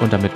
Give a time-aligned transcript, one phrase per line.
[0.00, 0.32] Und damit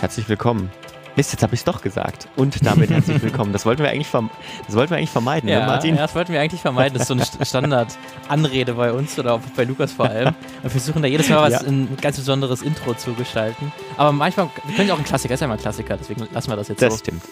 [0.00, 0.70] herzlich willkommen.
[1.14, 2.26] Mist, jetzt habe ich es doch gesagt.
[2.34, 3.52] Und damit herzlich willkommen.
[3.52, 4.28] Das wollten wir eigentlich, verm
[4.66, 5.94] das wollten wir eigentlich vermeiden, ja, ne, Martin?
[5.94, 6.94] Ja, das wollten wir eigentlich vermeiden.
[6.98, 10.28] Das ist so eine Standardanrede bei uns oder auch bei Lukas vor allem.
[10.28, 11.68] Und wir versuchen da jedes Mal was ja.
[11.68, 13.72] ein ganz besonderes Intro zu gestalten.
[13.96, 16.50] Aber manchmal, wir können ja auch ein Klassiker, ist ja mal ein Klassiker, deswegen lassen
[16.50, 16.98] wir das jetzt das so.
[16.98, 17.22] Das stimmt.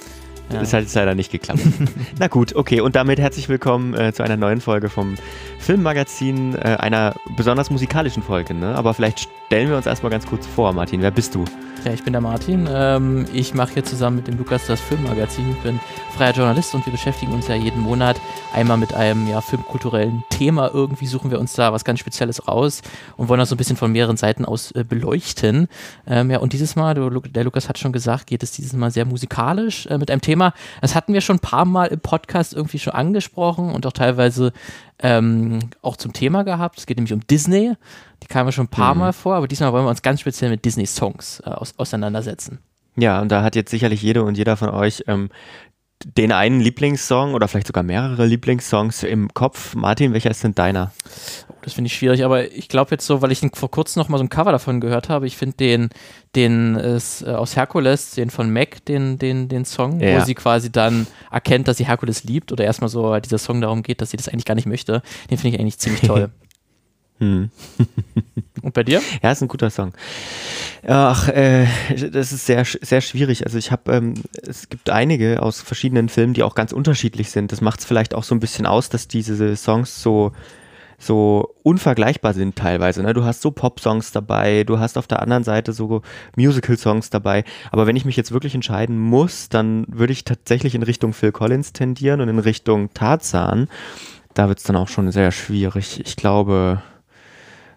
[0.53, 0.61] Ja.
[0.61, 1.61] Das hat jetzt leider nicht geklappt.
[2.19, 2.81] Na gut, okay.
[2.81, 5.15] Und damit herzlich willkommen äh, zu einer neuen Folge vom
[5.59, 8.55] Filmmagazin, äh, einer besonders musikalischen Folge.
[8.55, 8.75] Ne?
[8.75, 11.03] Aber vielleicht stellen wir uns erstmal ganz kurz vor, Martin.
[11.03, 11.45] Wer bist du?
[11.85, 12.69] Ja, ich bin der Martin.
[12.71, 15.51] Ähm, ich mache hier zusammen mit dem Lukas das Filmmagazin.
[15.51, 15.81] Ich bin
[16.17, 18.21] freier Journalist und wir beschäftigen uns ja jeden Monat
[18.55, 20.71] einmal mit einem ja, filmkulturellen Thema.
[20.73, 22.83] Irgendwie suchen wir uns da was ganz Spezielles raus
[23.17, 25.67] und wollen das so ein bisschen von mehreren Seiten aus äh, beleuchten.
[26.07, 29.05] Ähm, ja, und dieses Mal, der Lukas hat schon gesagt, geht es dieses Mal sehr
[29.05, 30.55] musikalisch äh, mit einem Thema.
[30.83, 34.53] Das hatten wir schon ein paar Mal im Podcast irgendwie schon angesprochen und auch teilweise
[35.01, 36.79] ähm, auch zum Thema gehabt.
[36.79, 37.75] Es geht nämlich um Disney.
[38.23, 39.01] Die kamen schon ein paar mhm.
[39.01, 42.61] Mal vor, aber diesmal wollen wir uns ganz speziell mit Disney-Songs äh, aus, auseinandersetzen.
[42.97, 45.31] Ja, und da hat jetzt sicherlich jede und jeder von euch ähm,
[46.05, 49.75] den einen Lieblingssong oder vielleicht sogar mehrere Lieblingssongs im Kopf.
[49.75, 50.93] Martin, welcher ist denn deiner?
[51.49, 54.09] Oh, das finde ich schwierig, aber ich glaube jetzt so, weil ich vor kurzem noch
[54.09, 55.91] mal so ein Cover davon gehört habe, ich finde den,
[56.35, 60.21] den ist, äh, aus Herkules, den von Mac, den, den, den Song, ja.
[60.21, 63.83] wo sie quasi dann erkennt, dass sie Herkules liebt oder erstmal so dieser Song darum
[63.83, 66.31] geht, dass sie das eigentlich gar nicht möchte, den finde ich eigentlich ziemlich toll.
[67.19, 67.51] Hm.
[68.73, 69.03] Und bei dir?
[69.23, 69.93] Ja, ist ein guter Song.
[70.87, 71.67] Ach, äh,
[72.11, 73.45] das ist sehr, sehr schwierig.
[73.45, 74.15] Also ich habe, ähm,
[74.47, 77.53] es gibt einige aus verschiedenen Filmen, die auch ganz unterschiedlich sind.
[77.53, 80.33] Das macht es vielleicht auch so ein bisschen aus, dass diese Songs so
[80.99, 83.03] so unvergleichbar sind teilweise.
[83.03, 83.13] Ne?
[83.13, 86.03] Du hast so Pop-Songs dabei, du hast auf der anderen Seite so
[86.37, 87.43] Musical-Songs dabei.
[87.73, 91.33] Aber wenn ich mich jetzt wirklich entscheiden muss, dann würde ich tatsächlich in Richtung Phil
[91.33, 93.69] Collins tendieren und in Richtung Tarzan.
[94.35, 96.01] Da wird es dann auch schon sehr schwierig.
[96.05, 96.83] Ich glaube,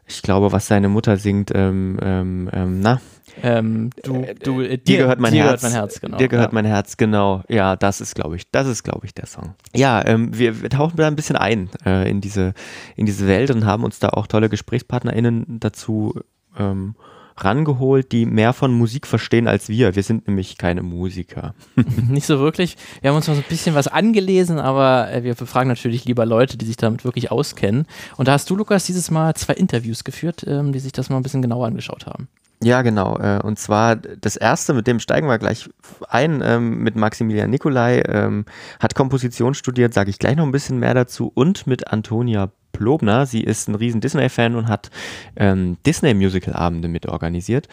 [0.07, 3.01] ich glaube, was seine Mutter singt, ähm, ähm, ähm, na?
[3.41, 5.61] Ähm, du, äh, du, äh, dir, dir, gehört mein dir Herz.
[5.61, 6.17] Gehört mein Herz genau.
[6.17, 6.53] Dir gehört ja.
[6.53, 7.43] mein Herz, genau.
[7.49, 9.55] Ja, das ist, glaube ich, das ist, glaube ich, der Song.
[9.75, 12.53] Ja, ähm, wir, wir, tauchen da ein bisschen ein äh, in diese
[12.95, 16.19] in diese Welt und haben uns da auch tolle GesprächspartnerInnen dazu
[16.57, 16.95] ähm,
[17.37, 19.95] rangeholt, die mehr von Musik verstehen als wir.
[19.95, 21.53] Wir sind nämlich keine Musiker.
[22.09, 22.77] Nicht so wirklich.
[23.01, 26.25] Wir haben uns mal so ein bisschen was angelesen, aber äh, wir befragen natürlich lieber
[26.25, 27.85] Leute, die sich damit wirklich auskennen.
[28.17, 31.17] Und da hast du, Lukas, dieses Mal zwei Interviews geführt, ähm, die sich das mal
[31.17, 32.27] ein bisschen genauer angeschaut haben.
[32.63, 33.17] Ja, genau.
[33.19, 35.69] Äh, und zwar das erste, mit dem steigen wir gleich
[36.09, 38.45] ein, ähm, mit Maximilian Nikolai, ähm,
[38.79, 43.25] hat Komposition studiert, sage ich gleich noch ein bisschen mehr dazu, und mit Antonia Plobner.
[43.25, 44.89] Sie ist ein riesen Disney-Fan und hat
[45.35, 47.67] ähm, Disney-Musical-Abende mit organisiert.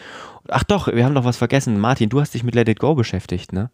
[0.49, 1.79] Ach doch, wir haben noch was vergessen.
[1.79, 3.71] Martin, du hast dich mit Let It Go beschäftigt, ne?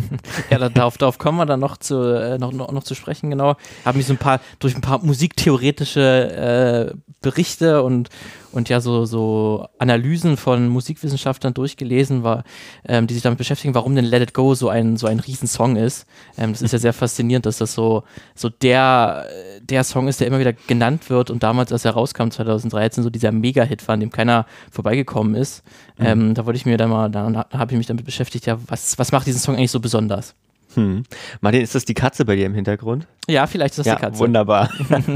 [0.50, 3.56] ja, darauf, darauf kommen wir dann noch zu, äh, noch, noch, noch zu sprechen, genau.
[3.86, 8.08] Haben mich so ein paar, durch ein paar musiktheoretische äh, Berichte und,
[8.52, 12.44] und ja, so, so Analysen von Musikwissenschaftlern durchgelesen, war,
[12.86, 15.76] ähm, die sich damit beschäftigen, warum denn Let It Go so ein, so ein Riesensong
[15.76, 16.06] ist.
[16.36, 18.04] Ähm, das ist ja sehr faszinierend, dass das so,
[18.34, 19.26] so der,
[19.62, 23.10] der Song ist, der immer wieder genannt wird und damals, als er rauskam, 2013, so
[23.10, 25.62] dieser Mega-Hit war, an dem keiner vorbeigekommen ist.
[26.00, 26.06] Mhm.
[26.06, 28.98] Ähm, da wollte ich mir dann mal, da habe ich mich damit beschäftigt, ja, was,
[28.98, 30.34] was macht diesen Song eigentlich so besonders?
[30.74, 31.02] Hm.
[31.40, 33.06] Martin, ist das die Katze bei dir im Hintergrund?
[33.28, 34.20] Ja, vielleicht ist das ja, die Katze.
[34.20, 34.70] Wunderbar.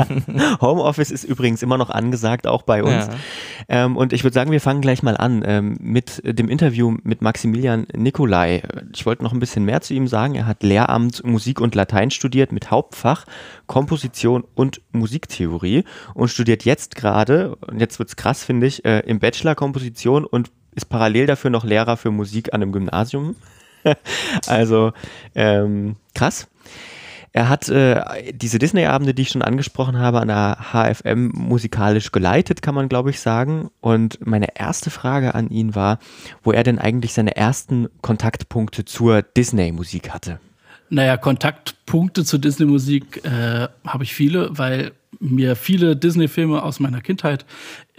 [0.60, 3.06] Homeoffice ist übrigens immer noch angesagt, auch bei uns.
[3.06, 3.14] Ja.
[3.68, 7.22] Ähm, und ich würde sagen, wir fangen gleich mal an ähm, mit dem Interview mit
[7.22, 8.62] Maximilian Nikolai.
[8.92, 10.34] Ich wollte noch ein bisschen mehr zu ihm sagen.
[10.34, 13.24] Er hat Lehramt Musik und Latein studiert mit Hauptfach
[13.66, 15.84] Komposition und Musiktheorie
[16.14, 20.24] und studiert jetzt gerade, und jetzt wird es krass, finde ich, äh, im Bachelor Komposition
[20.24, 23.36] und ist parallel dafür noch Lehrer für Musik an einem Gymnasium.
[24.46, 24.92] also
[25.34, 26.48] ähm, krass.
[27.36, 32.62] Er hat äh, diese Disney-Abende, die ich schon angesprochen habe, an der HFM musikalisch geleitet,
[32.62, 33.70] kann man glaube ich sagen.
[33.80, 35.98] Und meine erste Frage an ihn war,
[36.44, 40.38] wo er denn eigentlich seine ersten Kontaktpunkte zur Disney-Musik hatte.
[40.90, 47.46] Naja, Kontaktpunkte zur Disney-Musik äh, habe ich viele, weil mir viele Disney-Filme aus meiner Kindheit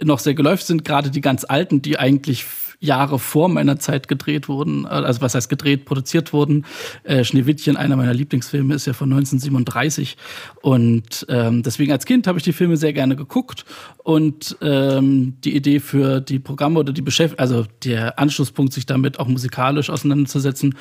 [0.00, 2.46] noch sehr geläuft sind, gerade die ganz alten, die eigentlich
[2.80, 6.64] Jahre vor meiner Zeit gedreht wurden, äh, also was heißt gedreht, produziert wurden.
[7.04, 10.16] Äh, Schneewittchen, einer meiner Lieblingsfilme, ist ja von 1937
[10.62, 13.64] und ähm, deswegen als Kind habe ich die Filme sehr gerne geguckt
[14.06, 19.18] und ähm, die Idee für die Programme oder die Beschäftigung, also der Anschlusspunkt, sich damit
[19.18, 20.76] auch musikalisch auseinanderzusetzen,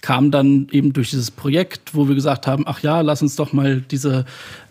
[0.00, 3.52] kam dann eben durch dieses Projekt, wo wir gesagt haben, ach ja, lass uns doch
[3.52, 4.24] mal diese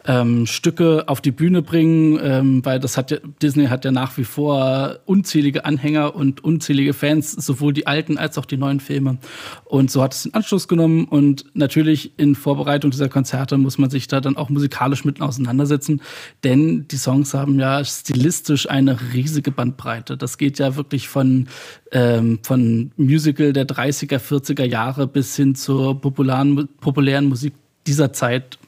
[0.05, 4.17] ähm, Stücke auf die Bühne bringen, ähm, weil das hat ja, Disney hat ja nach
[4.17, 9.19] wie vor unzählige Anhänger und unzählige Fans, sowohl die alten als auch die neuen Filme.
[9.65, 13.91] Und so hat es den Anschluss genommen und natürlich in Vorbereitung dieser Konzerte muss man
[13.91, 16.01] sich da dann auch musikalisch mit auseinandersetzen,
[16.43, 20.17] denn die Songs haben ja stilistisch eine riesige Bandbreite.
[20.17, 21.47] Das geht ja wirklich von,
[21.91, 27.53] ähm, von Musical der 30er, 40er Jahre bis hin zur populären, populären Musik
[27.87, 28.59] dieser Zeit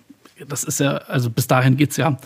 [0.47, 2.17] das ist ja, also bis dahin geht es ja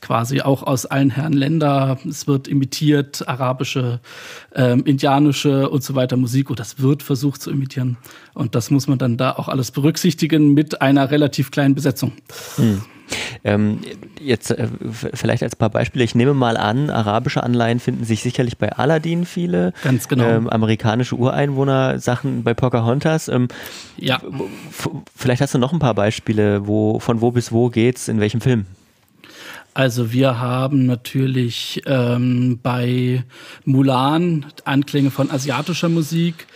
[0.00, 1.98] quasi auch aus allen Herren Länder.
[2.08, 4.00] Es wird imitiert, arabische,
[4.54, 7.96] ähm, indianische und so weiter Musik und das wird versucht zu imitieren.
[8.34, 12.12] Und das muss man dann da auch alles berücksichtigen mit einer relativ kleinen Besetzung.
[12.56, 12.82] Hm.
[13.44, 13.80] Ähm,
[14.20, 14.68] jetzt äh,
[15.14, 16.04] vielleicht als paar Beispiele.
[16.04, 19.72] Ich nehme mal an, arabische Anleihen finden sich sicherlich bei Aladdin viele.
[19.82, 20.24] Ganz genau.
[20.24, 23.28] Ähm, amerikanische Ureinwohner Sachen bei Pocahontas.
[23.28, 23.48] Ähm,
[23.96, 24.20] ja.
[25.16, 28.40] Vielleicht hast du noch ein paar Beispiele, wo von wo bis wo geht's, in welchem
[28.40, 28.66] Film?
[29.74, 33.24] Also wir haben natürlich ähm, bei
[33.64, 36.46] Mulan Anklänge von asiatischer Musik.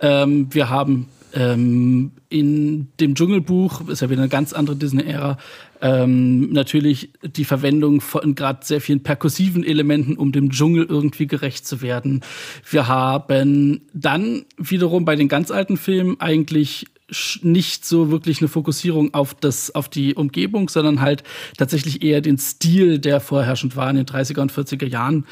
[0.00, 5.38] Ähm, wir haben ähm, in dem Dschungelbuch, ist ja wieder eine ganz andere Disney-Ära,
[5.80, 11.66] ähm, natürlich die Verwendung von gerade sehr vielen perkussiven Elementen, um dem Dschungel irgendwie gerecht
[11.66, 12.22] zu werden.
[12.68, 16.86] Wir haben dann wiederum bei den ganz alten Filmen eigentlich
[17.42, 21.22] nicht so wirklich eine Fokussierung auf das, auf die Umgebung, sondern halt
[21.56, 25.24] tatsächlich eher den Stil, der vorherrschend war in den 30er und 40er Jahren.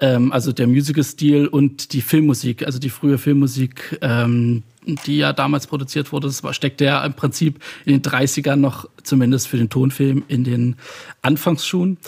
[0.00, 4.64] Ähm, also der Musical-Stil und die Filmmusik, also die frühe Filmmusik, ähm,
[5.06, 6.26] die ja damals produziert wurde.
[6.26, 10.42] Das war, steckte ja im Prinzip in den 30ern noch, zumindest für den Tonfilm, in
[10.42, 10.76] den
[11.22, 11.98] Anfangsschuhen.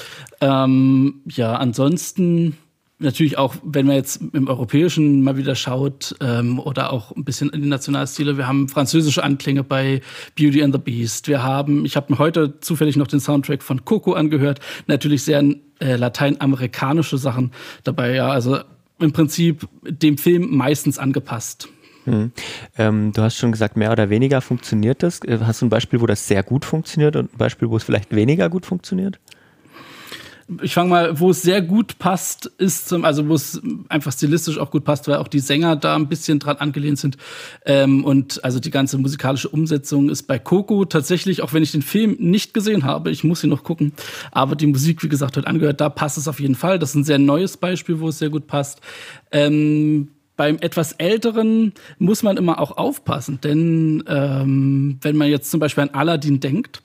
[0.41, 2.57] Ähm, ja, ansonsten
[2.99, 7.50] natürlich auch, wenn man jetzt im Europäischen mal wieder schaut ähm, oder auch ein bisschen
[7.50, 10.00] in die Nationalstile, wir haben französische Anklänge bei
[10.37, 11.29] Beauty and the Beast.
[11.29, 15.43] Wir haben, ich habe mir heute zufällig noch den Soundtrack von Coco angehört, natürlich sehr
[15.81, 17.52] äh, lateinamerikanische Sachen
[17.82, 18.58] dabei, ja, also
[19.00, 21.69] im Prinzip dem Film meistens angepasst.
[22.05, 22.32] Hm.
[22.76, 25.20] Ähm, du hast schon gesagt, mehr oder weniger funktioniert das.
[25.25, 27.82] Äh, hast du ein Beispiel, wo das sehr gut funktioniert und ein Beispiel, wo es
[27.82, 29.19] vielleicht weniger gut funktioniert?
[30.62, 34.58] Ich fange mal, wo es sehr gut passt, ist zum, also wo es einfach stilistisch
[34.58, 37.17] auch gut passt, weil auch die Sänger da ein bisschen dran angelehnt sind.
[37.64, 41.82] Ähm, und also die ganze musikalische Umsetzung ist bei Coco tatsächlich, auch wenn ich den
[41.82, 43.93] Film nicht gesehen habe, ich muss ihn noch gucken,
[44.32, 46.79] aber die Musik, wie gesagt, hat angehört, da passt es auf jeden Fall.
[46.79, 48.81] Das ist ein sehr neues Beispiel, wo es sehr gut passt.
[49.32, 55.61] Ähm, beim etwas älteren muss man immer auch aufpassen, denn ähm, wenn man jetzt zum
[55.61, 56.82] Beispiel an Aladdin denkt,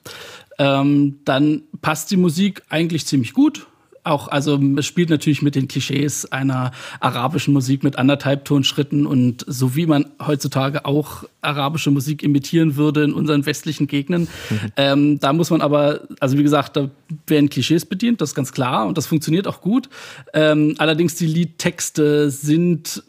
[0.59, 3.65] ähm, dann passt die Musik eigentlich ziemlich gut.
[4.03, 9.43] Auch, also es spielt natürlich mit den Klischees einer arabischen Musik mit anderthalb Tonschritten und
[9.45, 14.23] so wie man heutzutage auch arabische Musik imitieren würde in unseren westlichen Gegenden.
[14.49, 14.59] Mhm.
[14.77, 16.89] Ähm, da muss man aber, also wie gesagt, da
[17.27, 19.89] werden Klischees bedient, das ist ganz klar und das funktioniert auch gut.
[20.33, 23.03] Ähm, allerdings die Liedtexte sind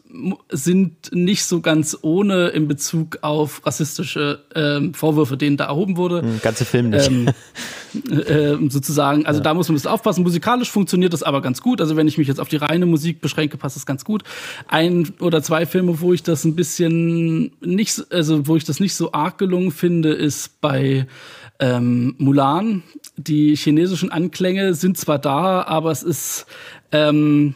[0.49, 6.21] sind nicht so ganz ohne in Bezug auf rassistische ähm, Vorwürfe, denen da erhoben wurde.
[6.21, 7.09] Hm, ganze Film nicht.
[7.09, 7.29] Ähm,
[8.09, 9.43] äh, sozusagen, also ja.
[9.43, 10.23] da muss man ein bisschen aufpassen.
[10.23, 11.81] Musikalisch funktioniert das aber ganz gut.
[11.81, 14.23] Also wenn ich mich jetzt auf die reine Musik beschränke, passt das ganz gut.
[14.67, 18.95] Ein oder zwei Filme, wo ich das ein bisschen nicht, also wo ich das nicht
[18.95, 21.07] so arg gelungen finde, ist bei
[21.59, 22.83] ähm, Mulan.
[23.17, 26.45] Die chinesischen Anklänge sind zwar da, aber es ist
[26.91, 27.55] ähm,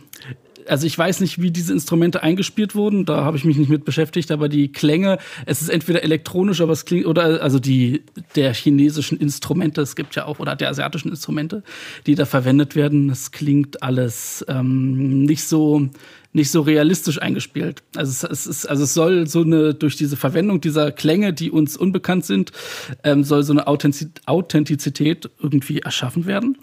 [0.68, 3.86] also ich weiß nicht, wie diese Instrumente eingespielt wurden, da habe ich mich nicht mit
[3.86, 8.04] beschäftigt, aber die Klänge, es ist entweder elektronisch, aber es klingt, oder also die
[8.36, 11.64] der chinesischen Instrumente, es gibt ja auch, oder der asiatischen Instrumente,
[12.06, 15.90] die da verwendet werden, es klingt alles ähm, nicht so
[16.36, 17.82] nicht so realistisch eingespielt.
[17.96, 21.78] Also es, ist, also es soll so eine, durch diese Verwendung dieser Klänge, die uns
[21.78, 22.52] unbekannt sind,
[23.06, 26.58] ähm, soll so eine Authentizität irgendwie erschaffen werden.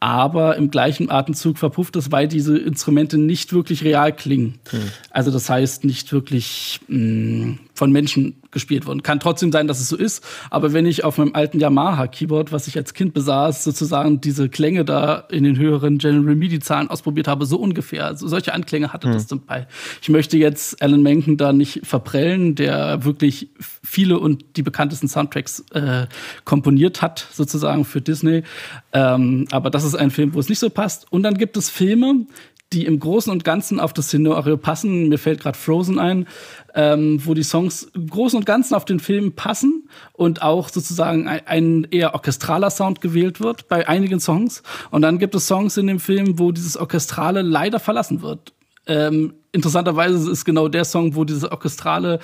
[0.00, 4.58] Aber im gleichen Atemzug verpufft es, weil diese Instrumente nicht wirklich real klingen.
[4.70, 4.80] Hm.
[5.10, 9.02] Also das heißt nicht wirklich mh, mm, von Menschen gespielt wurden.
[9.02, 12.68] Kann trotzdem sein, dass es so ist, aber wenn ich auf meinem alten Yamaha-Keyboard, was
[12.68, 17.46] ich als Kind besaß, sozusagen diese Klänge da in den höheren General MIDI-Zahlen ausprobiert habe,
[17.46, 19.12] so ungefähr, also solche Anklänge hatte mhm.
[19.14, 19.66] das zum Teil.
[20.00, 23.48] Ich möchte jetzt Alan Menken da nicht verprellen, der wirklich
[23.82, 26.06] viele und die bekanntesten Soundtracks äh,
[26.44, 28.42] komponiert hat, sozusagen für Disney.
[28.92, 31.10] Ähm, aber das ist ein Film, wo es nicht so passt.
[31.10, 32.26] Und dann gibt es Filme,
[32.72, 35.08] die im Großen und Ganzen auf das Szenario passen.
[35.08, 36.26] Mir fällt gerade Frozen ein,
[36.74, 41.28] ähm, wo die Songs im Großen und Ganzen auf den Film passen und auch sozusagen
[41.28, 44.62] ein, ein, eher orchestraler Sound gewählt wird bei einigen Songs.
[44.90, 48.52] Und dann gibt es Songs in dem Film, wo dieses Orchestrale leider verlassen wird.
[48.86, 52.18] Ähm, interessanterweise ist genau der Song, wo diese orchestrale,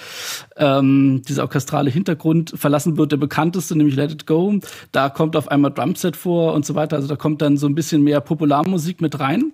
[0.57, 4.59] ähm, dieser orchestrale Hintergrund verlassen wird, der bekannteste, nämlich Let It Go.
[4.93, 6.97] Da kommt auf einmal Drumset vor und so weiter.
[6.97, 9.53] Also da kommt dann so ein bisschen mehr Popularmusik mit rein.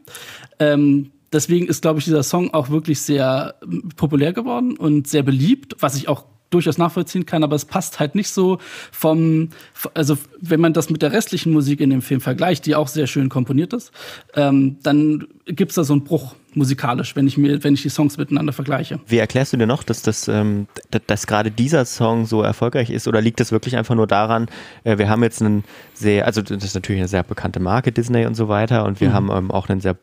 [0.59, 5.23] Ähm, deswegen ist, glaube ich, dieser Song auch wirklich sehr ähm, populär geworden und sehr
[5.23, 8.59] beliebt, was ich auch durchaus nachvollziehen kann, aber es passt halt nicht so
[8.93, 9.51] vom,
[9.93, 13.09] also wenn man das mit der restlichen Musik in dem Film vergleicht, die auch sehr
[13.09, 13.91] schön komponiert ist,
[14.35, 17.89] ähm, dann gibt es da so einen Bruch musikalisch, wenn ich mir, wenn ich die
[17.89, 19.01] Songs miteinander vergleiche.
[19.07, 20.67] Wie erklärst du dir noch, dass das, ähm,
[21.07, 24.47] dass gerade dieser Song so erfolgreich ist oder liegt das wirklich einfach nur daran,
[24.85, 28.27] äh, wir haben jetzt einen sehr, also das ist natürlich eine sehr bekannte Marke, Disney
[28.27, 29.15] und so weiter und wir mhm.
[29.15, 29.97] haben ähm, auch einen sehr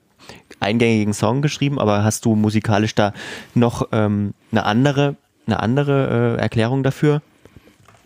[0.60, 3.14] eingängigen Song geschrieben, aber hast du musikalisch da
[3.56, 5.16] noch ähm, eine andere
[5.48, 7.22] eine andere äh, Erklärung dafür?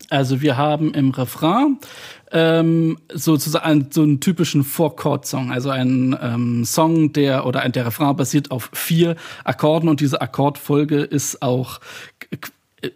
[0.10, 1.78] Also wir haben im Refrain
[2.32, 8.16] ähm, sozusagen so einen typischen Four-Chord-Song, also ein ähm, Song, der oder ein, der Refrain
[8.16, 11.80] basiert auf vier Akkorden und diese Akkordfolge ist auch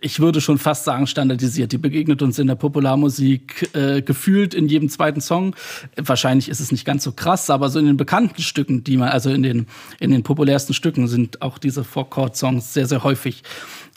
[0.01, 1.71] ich würde schon fast sagen, standardisiert.
[1.71, 5.55] Die begegnet uns in der Popularmusik äh, gefühlt in jedem zweiten Song.
[5.95, 9.09] Wahrscheinlich ist es nicht ganz so krass, aber so in den bekannten Stücken, die man,
[9.09, 9.67] also in den,
[9.99, 13.43] in den populärsten Stücken sind auch diese Four-Chord-Songs sehr, sehr häufig.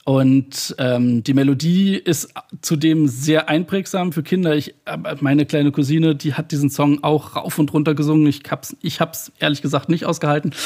[0.04, 4.56] Und ähm, die Melodie ist zudem sehr einprägsam für Kinder.
[4.56, 4.75] Ich,
[5.21, 8.26] meine kleine Cousine, die hat diesen Song auch rauf und runter gesungen.
[8.26, 10.52] Ich hab's, ich hab's ehrlich gesagt nicht ausgehalten.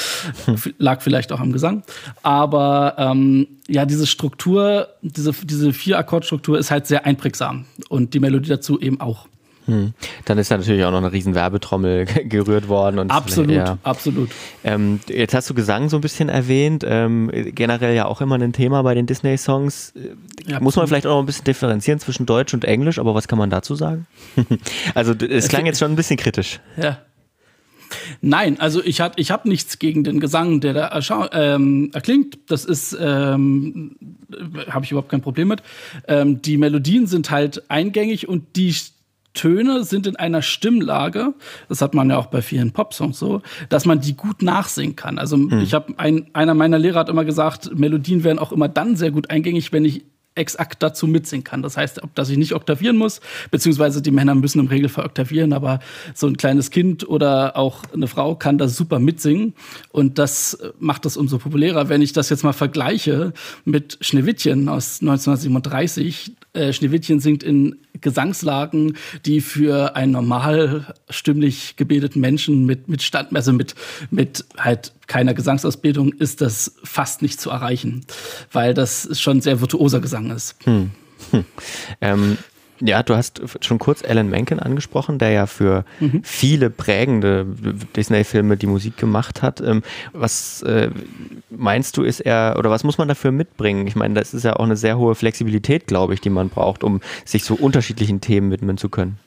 [0.47, 0.57] Hm.
[0.79, 1.83] Lag vielleicht auch am Gesang.
[2.23, 7.65] Aber ähm, ja, diese Struktur, diese, diese Vier-Akkord-Struktur ist halt sehr einprägsam.
[7.89, 9.27] Und die Melodie dazu eben auch.
[9.67, 9.95] Hm.
[10.25, 12.99] Dann ist da natürlich auch noch eine riesen Werbetrommel gerührt worden.
[12.99, 13.79] Und absolut, ja.
[13.83, 14.31] absolut.
[14.65, 18.53] Ähm, jetzt hast du Gesang so ein bisschen erwähnt, ähm, generell ja auch immer ein
[18.53, 19.95] Thema bei den Disney-Songs.
[20.47, 23.29] Ja, Muss man vielleicht auch noch ein bisschen differenzieren zwischen Deutsch und Englisch, aber was
[23.29, 24.07] kann man dazu sagen?
[24.95, 26.61] also es klang jetzt schon ein bisschen kritisch.
[26.77, 26.99] Ja.
[28.21, 32.39] Nein, also ich habe ich hab nichts gegen den Gesang, der da ähm, erklingt.
[32.49, 33.97] Das ist, ähm,
[34.69, 35.63] habe ich überhaupt kein Problem mit.
[36.09, 38.75] Ähm, die Melodien sind halt eingängig und die
[39.37, 41.35] Töne sind in einer Stimmlage,
[41.69, 45.19] das hat man ja auch bei vielen Popsongs so, dass man die gut nachsingen kann.
[45.19, 45.61] Also hm.
[45.61, 49.13] ich habe ein, einer meiner Lehrer hat immer gesagt, Melodien werden auch immer dann sehr
[49.13, 50.05] gut eingängig, wenn ich
[50.37, 51.63] exakt dazu mitsingen kann.
[51.63, 55.53] Das heißt, ob dass ich nicht oktavieren muss, beziehungsweise die Männer müssen im Regelfall oktavieren,
[55.53, 55.81] aber
[56.15, 59.55] so ein kleines Kind oder auch eine Frau kann das super mitsingen
[59.91, 61.89] und das macht das umso populärer.
[61.89, 63.33] Wenn ich das jetzt mal vergleiche
[63.65, 72.21] mit Schneewittchen aus 1937, äh, Schneewittchen singt in Gesangslagen, die für einen normal stimmlich gebildeten
[72.21, 73.75] Menschen mit, mit Stand, also mit,
[74.11, 78.05] mit halt keiner Gesangsausbildung ist das fast nicht zu erreichen,
[78.53, 80.57] weil das schon sehr virtuoser Gesang ist.
[80.65, 80.91] Hm.
[81.31, 81.45] Hm.
[82.01, 82.39] Ähm,
[82.81, 86.21] ja, du hast schon kurz Alan Menken angesprochen, der ja für mhm.
[86.23, 87.47] viele prägende
[87.97, 89.61] Disney-Filme die Musik gemacht hat.
[89.61, 90.91] Ähm, was äh,
[91.51, 93.87] meinst du, ist er, oder was muss man dafür mitbringen?
[93.87, 96.85] Ich meine, das ist ja auch eine sehr hohe Flexibilität, glaube ich, die man braucht,
[96.85, 99.19] um sich so unterschiedlichen Themen widmen zu können.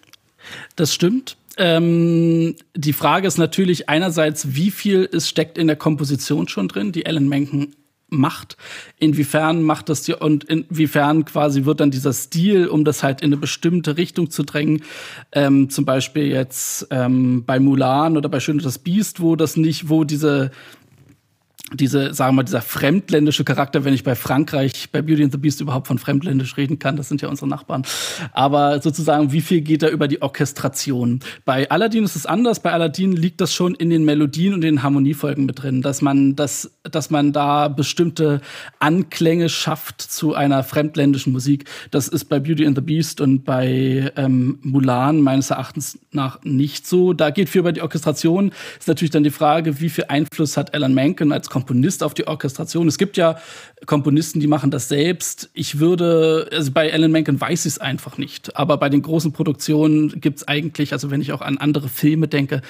[0.75, 1.37] Das stimmt.
[1.57, 6.93] Ähm, die Frage ist natürlich einerseits, wie viel ist, steckt in der Komposition schon drin,
[6.93, 7.75] die Alan Menken
[8.09, 8.57] macht.
[8.97, 13.27] Inwiefern macht das die und inwiefern quasi wird dann dieser Stil, um das halt in
[13.27, 14.83] eine bestimmte Richtung zu drängen,
[15.31, 19.89] ähm, zum Beispiel jetzt ähm, bei Mulan oder bei Schön das Biest, wo das nicht,
[19.89, 20.51] wo diese
[21.73, 25.37] diese, sagen wir mal, dieser fremdländische Charakter, wenn ich bei Frankreich, bei Beauty and the
[25.37, 27.83] Beast überhaupt von fremdländisch reden kann, das sind ja unsere Nachbarn.
[28.31, 31.19] Aber sozusagen, wie viel geht da über die Orchestration?
[31.45, 32.59] Bei Aladdin ist es anders.
[32.59, 36.35] Bei Aladdin liegt das schon in den Melodien und den Harmoniefolgen mit drin, dass man,
[36.35, 38.41] das, dass man da bestimmte
[38.79, 41.65] Anklänge schafft zu einer fremdländischen Musik.
[41.91, 46.87] Das ist bei Beauty and the Beast und bei ähm, Mulan meines Erachtens nach nicht
[46.87, 47.13] so.
[47.13, 48.51] Da geht viel über die Orchestration.
[48.77, 51.49] Ist natürlich dann die Frage, wie viel Einfluss hat Alan Menken als
[52.03, 52.87] auf die Orchestration.
[52.87, 53.39] Es gibt ja
[53.85, 55.49] Komponisten, die machen das selbst.
[55.53, 58.55] Ich würde, also bei Alan Menken weiß ich es einfach nicht.
[58.55, 62.27] Aber bei den großen Produktionen gibt es eigentlich, also wenn ich auch an andere Filme
[62.27, 62.61] denke,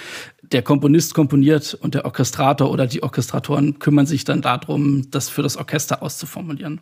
[0.51, 5.43] der Komponist komponiert und der Orchestrator oder die Orchestratoren kümmern sich dann darum, das für
[5.43, 6.79] das Orchester auszuformulieren.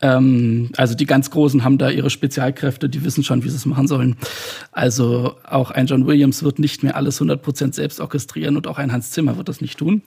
[0.00, 3.66] Ähm, also die ganz Großen haben da ihre Spezialkräfte, die wissen schon, wie sie es
[3.66, 4.16] machen sollen.
[4.70, 8.92] Also auch ein John Williams wird nicht mehr alles 100% selbst orchestrieren und auch ein
[8.92, 10.02] Hans Zimmer wird das nicht tun.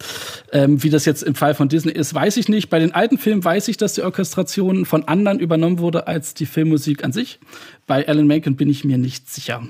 [0.51, 2.69] Ähm, wie das jetzt im Fall von Disney ist, weiß ich nicht.
[2.69, 6.45] Bei den alten Filmen weiß ich, dass die Orchestration von anderen übernommen wurde als die
[6.45, 7.39] Filmmusik an sich.
[7.85, 9.63] Bei Alan Menken bin ich mir nicht sicher.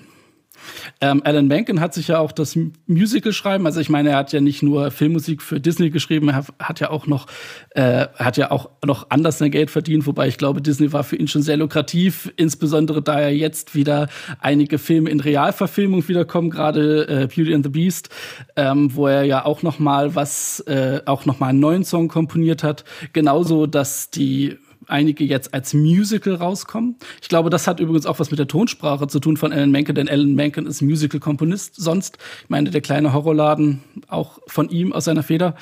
[1.01, 3.65] Ähm, Alan Menken hat sich ja auch das Musical schreiben.
[3.65, 6.89] Also ich meine, er hat ja nicht nur Filmmusik für Disney geschrieben, er hat ja
[6.89, 7.27] auch noch,
[7.71, 10.05] äh, hat ja auch noch anders sein Geld verdient.
[10.05, 14.07] Wobei ich glaube, Disney war für ihn schon sehr lukrativ, insbesondere da er jetzt wieder
[14.39, 18.09] einige Filme in Realverfilmung wiederkommen, gerade äh, Beauty and the Beast,
[18.55, 22.07] ähm, wo er ja auch noch mal was, äh, auch noch mal einen neuen Song
[22.07, 22.83] komponiert hat.
[23.13, 26.95] Genauso, dass die einige jetzt als Musical rauskommen.
[27.21, 29.95] Ich glaube, das hat übrigens auch was mit der Tonsprache zu tun von Alan Menken,
[29.95, 32.17] denn Alan Menken ist Musical-Komponist sonst.
[32.43, 35.55] Ich meine, der kleine Horrorladen, auch von ihm aus seiner Feder,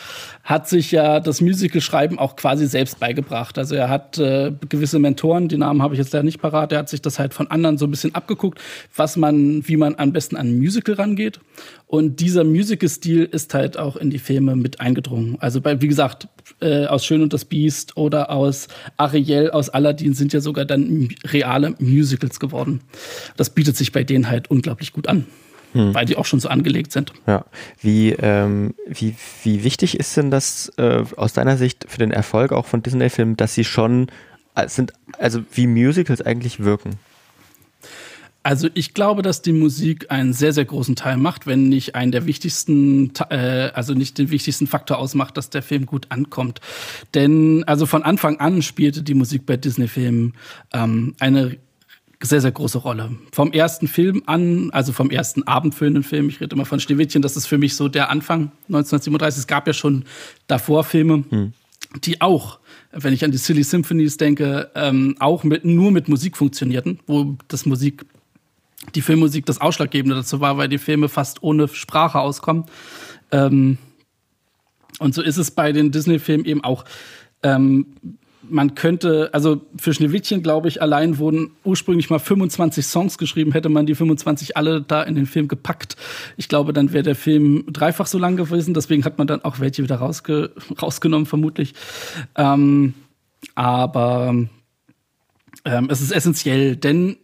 [0.44, 3.58] hat sich ja das Musical-Schreiben auch quasi selbst beigebracht.
[3.58, 6.80] Also er hat äh, gewisse Mentoren, die Namen habe ich jetzt leider nicht parat, er
[6.80, 8.60] hat sich das halt von anderen so ein bisschen abgeguckt,
[8.96, 11.40] was man, wie man am besten an ein Musical rangeht.
[11.92, 15.36] Und dieser Musical-Stil ist halt auch in die Filme mit eingedrungen.
[15.42, 16.30] Also bei, wie gesagt,
[16.62, 21.10] äh, aus Schön und das Biest oder aus Ariel, aus Aladdin sind ja sogar dann
[21.26, 22.80] reale Musicals geworden.
[23.36, 25.26] Das bietet sich bei denen halt unglaublich gut an.
[25.74, 25.94] Hm.
[25.94, 27.12] Weil die auch schon so angelegt sind.
[27.28, 27.44] Ja.
[27.82, 32.54] Wie, ähm, wie, wie wichtig ist denn das äh, aus deiner Sicht für den Erfolg
[32.54, 34.08] auch von Disney-Filmen, dass sie schon
[34.56, 37.00] äh, sind, also wie Musicals eigentlich wirken?
[38.44, 42.12] Also ich glaube, dass die Musik einen sehr, sehr großen Teil macht, wenn nicht einen
[42.12, 46.60] der wichtigsten, äh, also nicht den wichtigsten Faktor ausmacht, dass der Film gut ankommt.
[47.14, 50.34] Denn also von Anfang an spielte die Musik bei Disney-Filmen
[50.74, 51.58] ähm, eine
[52.24, 53.12] sehr, sehr große Rolle.
[53.32, 57.36] Vom ersten Film an, also vom ersten abendfüllenden Film, ich rede immer von Schneewittchen, das
[57.36, 59.40] ist für mich so der Anfang 1937.
[59.40, 60.06] Es gab ja schon
[60.48, 61.54] davor Filme, hm.
[62.04, 62.60] die auch
[62.92, 67.38] wenn ich an die Silly Symphonies denke, ähm, auch mit, nur mit Musik funktionierten, wo
[67.48, 68.06] das Musik
[68.96, 72.66] die Filmmusik das Ausschlaggebende dazu war, weil die Filme fast ohne Sprache auskommen.
[73.32, 73.78] Ähm,
[75.00, 76.86] und so ist es bei den Disney-Filmen eben auch.
[77.44, 83.52] Ähm, man könnte, also für Schneewittchen, glaube ich, allein wurden ursprünglich mal 25 Songs geschrieben,
[83.52, 85.96] hätte man die 25 alle da in den Film gepackt.
[86.38, 89.60] Ich glaube, dann wäre der Film dreifach so lang gewesen, deswegen hat man dann auch
[89.60, 91.74] welche wieder rausge rausgenommen, vermutlich.
[92.36, 92.94] Ähm,
[93.56, 94.36] aber
[95.66, 97.18] ähm, es ist essentiell, denn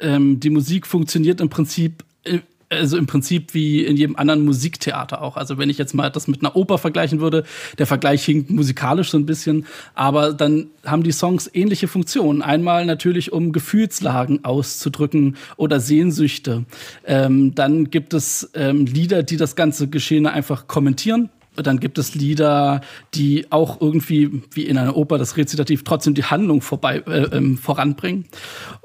[0.00, 2.40] ähm, die Musik funktioniert im Prinzip äh,
[2.70, 5.36] also im Prinzip wie in jedem anderen Musiktheater auch.
[5.36, 7.44] Also wenn ich jetzt mal das mit einer Oper vergleichen würde,
[7.78, 12.42] der Vergleich hinkt musikalisch so ein bisschen, aber dann haben die Songs ähnliche Funktionen.
[12.42, 16.64] Einmal natürlich, um Gefühlslagen auszudrücken oder Sehnsüchte.
[17.06, 21.30] Ähm, dann gibt es ähm, Lieder, die das ganze Geschehene einfach kommentieren
[21.62, 22.80] dann gibt es Lieder,
[23.14, 27.58] die auch irgendwie, wie in einer Oper, das Rezitativ trotzdem die Handlung vorbei, äh, ähm,
[27.58, 28.26] voranbringen.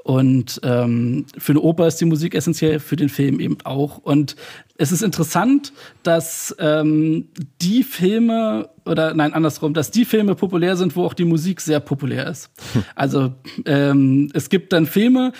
[0.02, 3.98] Und ähm, für eine Oper ist die Musik essentiell, für den Film eben auch.
[3.98, 4.36] Und
[4.76, 7.28] es ist interessant, dass ähm,
[7.62, 11.80] die Filme oder nein andersrum, dass die Filme populär sind, wo auch die Musik sehr
[11.80, 12.50] populär ist.
[12.72, 12.84] Hm.
[12.94, 13.34] Also
[13.66, 15.32] ähm, es gibt dann Filme,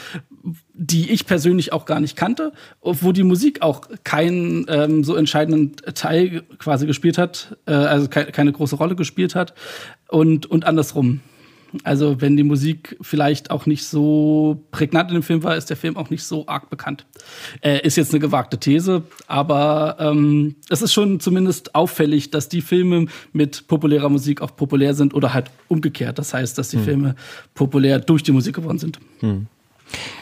[0.75, 5.77] die ich persönlich auch gar nicht kannte, wo die Musik auch keinen ähm, so entscheidenden
[5.95, 9.55] Teil quasi gespielt hat, äh, also ke keine große Rolle gespielt hat
[10.09, 11.21] und und andersrum.
[11.83, 15.77] Also wenn die Musik vielleicht auch nicht so prägnant in dem Film war, ist der
[15.77, 17.05] Film auch nicht so arg bekannt.
[17.63, 22.61] Äh, ist jetzt eine gewagte These, aber ähm, es ist schon zumindest auffällig, dass die
[22.61, 26.19] Filme mit populärer Musik auch populär sind oder halt umgekehrt.
[26.19, 26.85] Das heißt, dass die hm.
[26.85, 27.15] Filme
[27.55, 29.01] populär durch die Musik geworden sind.
[29.21, 29.49] Hm.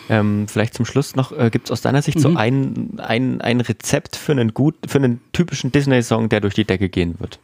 [0.08, 2.22] Ähm, vielleicht zum Schluss noch, äh, gibt es aus deiner Sicht mhm.
[2.22, 6.64] so ein, ein, ein Rezept für einen gut, für einen typischen Disney-Song, der durch die
[6.64, 7.38] Decke gehen wird?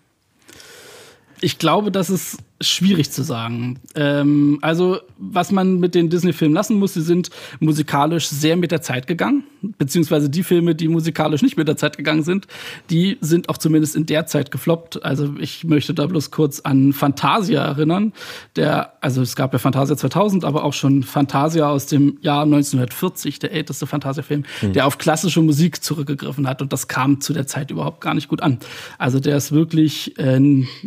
[1.41, 3.79] Ich glaube, das ist schwierig zu sagen.
[3.95, 8.83] Ähm, also, was man mit den Disney-Filmen lassen muss, sie sind musikalisch sehr mit der
[8.83, 9.45] Zeit gegangen.
[9.63, 12.47] Beziehungsweise die Filme, die musikalisch nicht mit der Zeit gegangen sind,
[12.91, 15.05] die sind auch zumindest in der Zeit gefloppt.
[15.05, 18.13] Also, ich möchte da bloß kurz an Fantasia erinnern.
[18.57, 23.39] Der, also, es gab ja Fantasia 2000, aber auch schon Fantasia aus dem Jahr 1940,
[23.39, 24.73] der älteste Fantasia-Film, mhm.
[24.73, 26.61] der auf klassische Musik zurückgegriffen hat.
[26.61, 28.59] Und das kam zu der Zeit überhaupt gar nicht gut an.
[28.99, 30.39] Also, der ist wirklich, äh,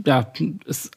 [0.05, 0.31] ja,
[0.65, 0.91] ist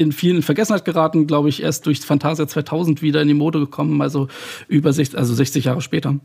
[0.00, 4.00] in vielen Vergessenheit geraten, glaube ich, erst durch Fantasia 2000 wieder in die Mode gekommen,
[4.00, 4.28] also
[4.66, 6.18] über 60, also 60 Jahre später.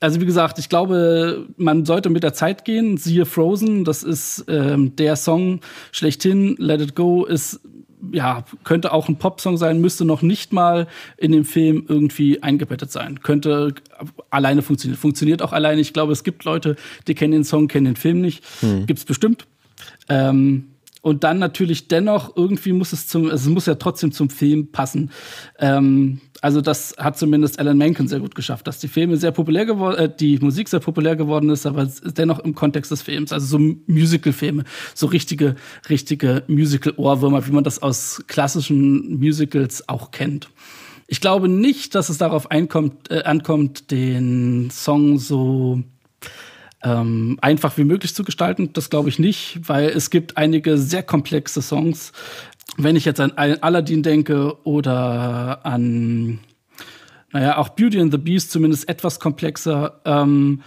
[0.00, 2.96] Also wie gesagt, ich glaube, man sollte mit der Zeit gehen.
[2.96, 5.60] Siehe Frozen, das ist ähm, der Song
[5.92, 6.56] schlechthin.
[6.58, 7.60] Let It Go ist
[8.10, 10.86] ja, könnte auch ein Popsong sein, müsste noch nicht mal
[11.18, 13.20] in dem Film irgendwie eingebettet sein.
[13.20, 13.74] Könnte
[14.30, 14.98] alleine funktionieren.
[14.98, 15.82] Funktioniert auch alleine.
[15.82, 18.42] Ich glaube, es gibt Leute, die kennen den Song, kennen den Film nicht.
[18.60, 18.86] Hm.
[18.86, 19.46] Gibt's bestimmt.
[20.08, 20.69] Ähm,
[21.02, 24.70] und dann natürlich dennoch irgendwie muss es zum, also es muss ja trotzdem zum Film
[24.70, 25.10] passen.
[25.58, 29.66] Ähm, also das hat zumindest Alan Menken sehr gut geschafft, dass die Filme sehr populär
[29.66, 33.58] geworden, äh, die Musik sehr populär geworden ist, aber dennoch im Kontext des Films, also
[33.58, 35.56] so Musical-Filme, so richtige,
[35.88, 40.50] richtige Musical-Ohrwürmer, wie man das aus klassischen Musicals auch kennt.
[41.06, 45.82] Ich glaube nicht, dass es darauf einkommt, äh, ankommt, den Song so
[46.82, 48.72] ähm, einfach wie möglich zu gestalten.
[48.72, 52.12] Das glaube ich nicht, weil es gibt einige sehr komplexe Songs.
[52.76, 56.40] Wenn ich jetzt an Aladdin denke oder an,
[57.32, 60.62] naja, auch Beauty and the Beast, zumindest etwas komplexer, ähm,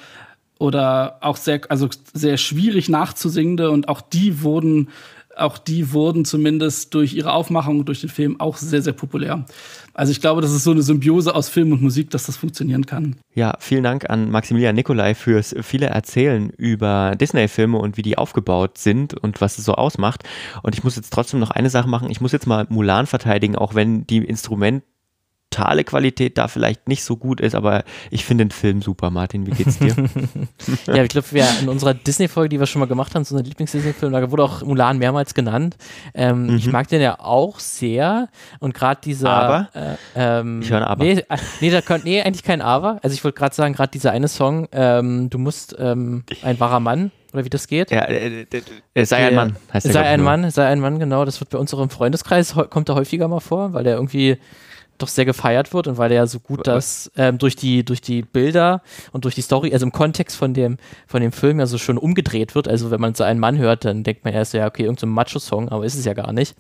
[0.60, 4.90] oder auch sehr, also sehr schwierig nachzusingende und auch die wurden
[5.36, 9.46] auch die wurden zumindest durch ihre Aufmachung durch den Film auch sehr, sehr populär.
[9.94, 12.86] Also ich glaube, das ist so eine Symbiose aus Film und Musik, dass das funktionieren
[12.86, 13.16] kann.
[13.36, 18.78] Ja, vielen Dank an Maximilian Nikolai fürs viele Erzählen über Disney-Filme und wie die aufgebaut
[18.78, 20.24] sind und was es so ausmacht.
[20.64, 22.10] Und ich muss jetzt trotzdem noch eine Sache machen.
[22.10, 24.84] Ich muss jetzt mal Mulan verteidigen, auch wenn die Instrument
[25.54, 29.46] totale Qualität da vielleicht nicht so gut ist, aber ich finde den Film super, Martin.
[29.46, 29.96] Wie geht's dir?
[30.88, 33.46] ja, ich glaube, wir in unserer Disney-Folge, die wir schon mal gemacht haben, so ein
[33.46, 35.78] Lieblings-Disney-Film, da wurde auch Mulan mehrmals genannt.
[36.14, 36.56] Ähm, mhm.
[36.58, 39.30] Ich mag den ja auch sehr und gerade dieser.
[39.30, 39.70] Aber?
[39.74, 41.04] Äh, ähm, ich höre Aber.
[41.04, 43.00] Nee, äh, nee, da könnt, nee, eigentlich kein Aber.
[43.04, 46.80] Also ich wollte gerade sagen, gerade dieser eine Song, ähm, du musst ähm, ein wahrer
[46.80, 47.92] Mann oder wie das geht.
[47.92, 48.46] Ja, äh,
[48.94, 49.56] äh, sei ein Mann.
[49.74, 51.26] Heißt sei ein Mann, sei ein Mann, genau.
[51.26, 54.38] Das wird bei unserem Freundeskreis kommt da häufiger mal vor, weil der irgendwie
[55.04, 58.02] doch sehr gefeiert wird und weil er ja so gut das ähm, durch die durch
[58.02, 61.66] die Bilder und durch die Story, also im Kontext von dem von dem Film ja
[61.66, 62.68] so schon umgedreht wird.
[62.68, 65.08] Also wenn man so einen Mann hört, dann denkt man erst ja okay, irgendein so
[65.08, 66.56] Macho-Song, aber ist es ja gar nicht.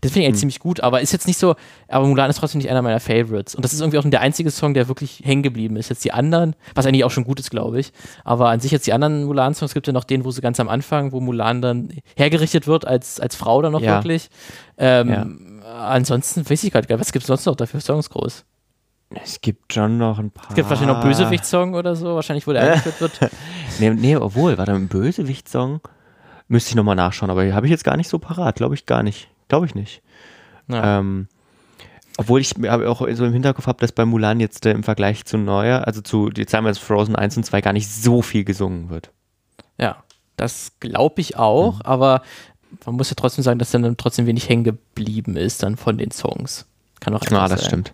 [0.00, 0.38] Das finde ich eigentlich mhm.
[0.38, 1.56] ziemlich gut, aber ist jetzt nicht so.
[1.88, 4.50] Aber Mulan ist trotzdem nicht einer meiner Favorites und das ist irgendwie auch der einzige
[4.50, 5.90] Song, der wirklich hängen geblieben ist.
[5.90, 7.92] Jetzt die anderen, was eigentlich auch schon gut ist, glaube ich.
[8.24, 10.68] Aber an sich jetzt die anderen Mulan-Songs gibt ja noch den, wo sie ganz am
[10.68, 13.96] Anfang, wo Mulan dann hergerichtet wird als als Frau dann noch ja.
[13.96, 14.30] wirklich.
[14.78, 15.26] Ähm, ja
[15.72, 18.44] ansonsten weiß ich gerade gar nicht, was gibt es sonst noch dafür Songs groß?
[19.10, 20.50] Es gibt schon noch ein paar.
[20.50, 23.30] Es gibt wahrscheinlich noch Bösewicht-Song oder so, wahrscheinlich, wo der eingeführt wird.
[23.78, 25.80] nee, nee, obwohl, war da ein Bösewicht-Song?
[26.48, 29.02] Müsste ich nochmal nachschauen, aber habe ich jetzt gar nicht so parat, glaube ich gar
[29.02, 29.28] nicht.
[29.48, 30.02] Glaube ich nicht.
[30.68, 30.98] Ja.
[30.98, 31.28] Ähm,
[32.18, 35.38] obwohl ich auch so im Hinterkopf habe, dass bei Mulan jetzt äh, im Vergleich zu
[35.38, 38.44] Neuer, also zu, jetzt haben wir jetzt Frozen 1 und 2, gar nicht so viel
[38.44, 39.10] gesungen wird.
[39.78, 40.02] Ja,
[40.36, 41.82] das glaube ich auch, mhm.
[41.82, 42.22] aber
[42.84, 46.10] man muss ja trotzdem sagen, dass dann trotzdem wenig hängen geblieben ist dann von den
[46.10, 46.66] Songs.
[47.00, 47.68] Kann auch Ja, das sein.
[47.68, 47.92] stimmt.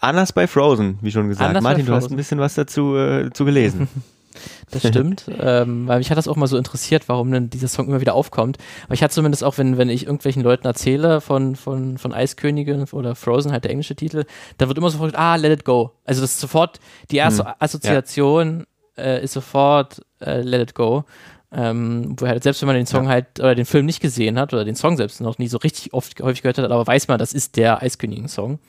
[0.00, 1.48] Anders bei Frozen, wie schon gesagt.
[1.48, 3.88] Anders Martin, du hast ein bisschen was dazu äh, zu gelesen.
[4.70, 7.88] Das stimmt, ähm, weil mich hat das auch mal so interessiert, warum denn dieser Song
[7.88, 8.58] immer wieder aufkommt.
[8.84, 12.84] Aber ich hatte zumindest auch, wenn, wenn ich irgendwelchen Leuten erzähle von, von, von Eiskönigin
[12.92, 14.24] oder Frozen, halt der englische Titel,
[14.58, 15.90] da wird immer sofort, ah, let it go.
[16.04, 16.78] Also das ist sofort,
[17.10, 19.02] die erste hm, Assoziation ja.
[19.02, 21.04] äh, ist sofort äh, let it go.
[21.52, 23.10] Ähm, wo halt, selbst wenn man den Song ja.
[23.10, 25.92] halt oder den Film nicht gesehen hat oder den Song selbst noch nie so richtig
[25.92, 28.60] oft häufig gehört hat, aber weiß man, das ist der Eiskönigin-Song.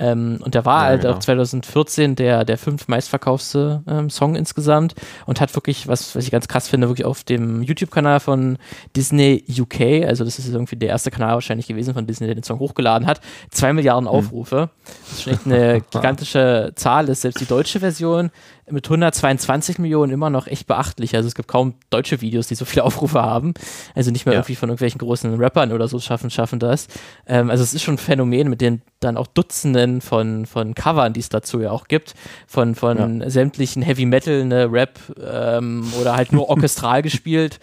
[0.00, 1.14] Ähm, und der war ja, halt genau.
[1.14, 4.94] auch 2014 der, der fünf meistverkaufste ähm, Song insgesamt
[5.26, 8.58] und hat wirklich, was, was ich ganz krass finde, wirklich auf dem YouTube-Kanal von
[8.94, 12.44] Disney UK, also das ist irgendwie der erste Kanal wahrscheinlich gewesen von Disney, der den
[12.44, 14.14] Song hochgeladen hat, zwei Milliarden hm.
[14.14, 14.60] Aufrufe.
[14.60, 14.68] Hm.
[14.84, 18.30] Das ist schon echt eine gigantische Zahl, ist selbst die deutsche Version
[18.70, 21.14] mit 122 Millionen immer noch echt beachtlich.
[21.14, 23.54] Also es gibt kaum deutsche Videos, die so viele Aufrufe haben.
[23.94, 24.40] Also nicht mehr ja.
[24.40, 26.88] irgendwie von irgendwelchen großen Rappern oder so schaffen, schaffen das.
[27.26, 31.12] Ähm, also es ist schon ein Phänomen, mit dem dann auch Dutzenden von, von Covern,
[31.12, 32.14] die es dazu ja auch gibt,
[32.46, 33.30] von, von ja.
[33.30, 37.60] sämtlichen Heavy Metal, ne, Rap ähm, oder halt nur orchestral gespielt.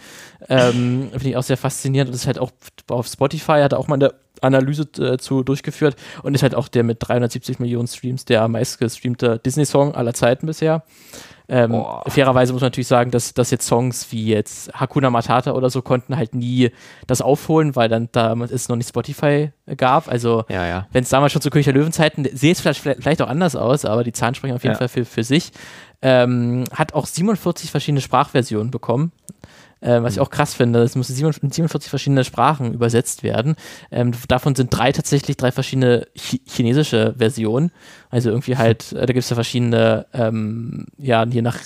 [0.47, 2.09] Ähm, Finde ich auch sehr faszinierend.
[2.09, 2.51] Und das ist halt auch
[2.89, 6.83] auf Spotify, hat auch mal eine Analyse äh, zu durchgeführt und ist halt auch der
[6.83, 10.83] mit 370 Millionen Streams der meistgestreamte Disney-Song aller Zeiten bisher.
[11.47, 15.69] Ähm, fairerweise muss man natürlich sagen, dass, dass jetzt Songs wie jetzt Hakuna Matata oder
[15.69, 16.71] so konnten halt nie
[17.05, 20.07] das aufholen, weil dann da es noch nicht Spotify gab.
[20.07, 20.87] Also ja, ja.
[20.91, 23.85] wenn es damals schon zu König der Löwenzeiten, sehe es vielleicht, vielleicht auch anders aus,
[23.85, 24.79] aber die Zahlen sprechen auf jeden ja.
[24.79, 25.51] Fall für, für sich.
[26.01, 29.11] Ähm, hat auch 47 verschiedene Sprachversionen bekommen.
[29.85, 33.55] Äh, was ich auch krass finde, es musste 47 verschiedene Sprachen übersetzt werden.
[33.91, 37.71] Ähm, davon sind drei tatsächlich drei verschiedene Ch chinesische Versionen.
[38.09, 41.59] Also irgendwie halt, äh, da gibt es ja verschiedene, ähm, ja, je nach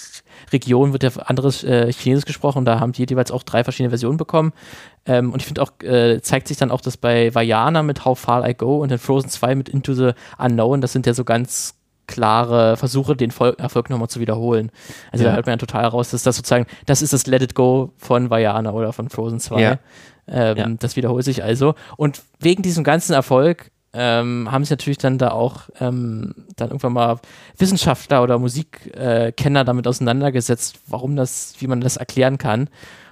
[0.51, 2.65] Region wird ja anderes äh, Chinesisch gesprochen.
[2.65, 4.51] Da haben die jeweils auch drei verschiedene Versionen bekommen.
[5.05, 8.19] Ähm, und ich finde auch, äh, zeigt sich dann auch, dass bei Vajana mit How
[8.19, 11.23] Far I Go und in Frozen 2 mit Into the Unknown, das sind ja so
[11.23, 11.78] ganz
[12.10, 14.72] klare Versuche, den Vol Erfolg nochmal zu wiederholen.
[15.12, 15.30] Also ja.
[15.30, 17.93] da hört man ja total raus, dass das sozusagen, das ist das Let It Go
[17.98, 19.62] von Vajana oder von Frozen 2.
[19.62, 19.80] Ja.
[20.28, 20.67] Ähm, ja.
[20.80, 21.76] Das wiederholt sich also.
[21.98, 26.93] Und wegen diesem ganzen Erfolg ähm, haben sich natürlich dann da auch ähm, dann irgendwann
[26.93, 27.19] mal
[27.58, 32.69] Wissenschaftler oder Musikkenner äh, damit auseinandergesetzt, warum das, wie man das erklären kann.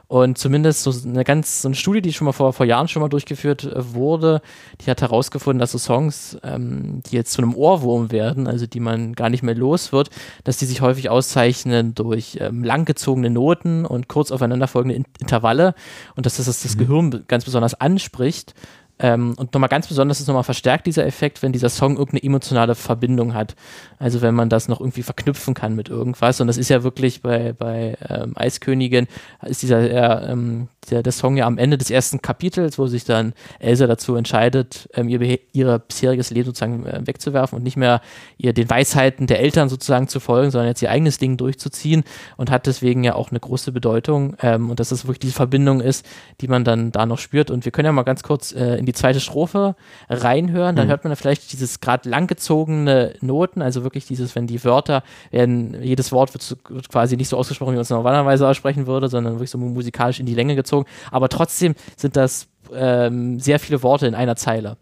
[0.09, 3.01] Und zumindest so eine ganz, so eine Studie, die schon mal vor, vor Jahren schon
[3.01, 4.41] mal durchgeführt äh, wurde,
[4.81, 8.79] die hat herausgefunden, dass so Songs, ähm, die jetzt zu einem Ohrwurm werden, also die
[8.79, 10.09] man gar nicht mehr los wird,
[10.45, 15.75] dass die sich häufig auszeichnen durch ähm, langgezogene Noten und kurz aufeinanderfolgende In Intervalle
[16.15, 16.79] und dass das das, das mhm.
[16.79, 18.53] Gehirn ganz besonders anspricht
[18.99, 22.75] Ähm, und nochmal ganz besonders ist nochmal verstärkt dieser Effekt, wenn dieser Song irgendeine emotionale
[22.75, 23.55] Verbindung hat.
[23.99, 26.41] Also wenn man das noch irgendwie verknüpfen kann mit irgendwas.
[26.41, 29.07] Und das ist ja wirklich bei, bei ähm, Eiskönigin,
[29.43, 33.05] ist dieser, ja, ähm, der, der Song ja am Ende des ersten Kapitels, wo sich
[33.05, 38.01] dann Elsa dazu entscheidet, ähm, ihr, ihr bisheriges Leben sozusagen äh, wegzuwerfen und nicht mehr
[38.37, 42.03] ihr den Weisheiten der Eltern sozusagen zu folgen, sondern jetzt ihr eigenes Ding durchzuziehen
[42.37, 44.35] und hat deswegen ja auch eine große Bedeutung.
[44.41, 46.05] Ähm, und dass das wirklich diese Verbindung ist,
[46.41, 47.51] die man dann da noch spürt.
[47.51, 49.75] Und wir können ja mal ganz kurz äh, in die zweite Strophe
[50.09, 50.91] reinhören, dann mhm.
[50.91, 55.81] hört man da vielleicht dieses gerade langgezogene Noten, also wirklich dieses, wenn die Wörter werden,
[55.81, 59.09] jedes Wort wird, so, wird quasi nicht so ausgesprochen, wie man es normalerweise aussprechen würde,
[59.09, 60.76] sondern wirklich so musikalisch in die Länge gezogen.
[61.11, 64.77] Aber trotzdem sind das ähm, sehr viele Worte in einer Zeile.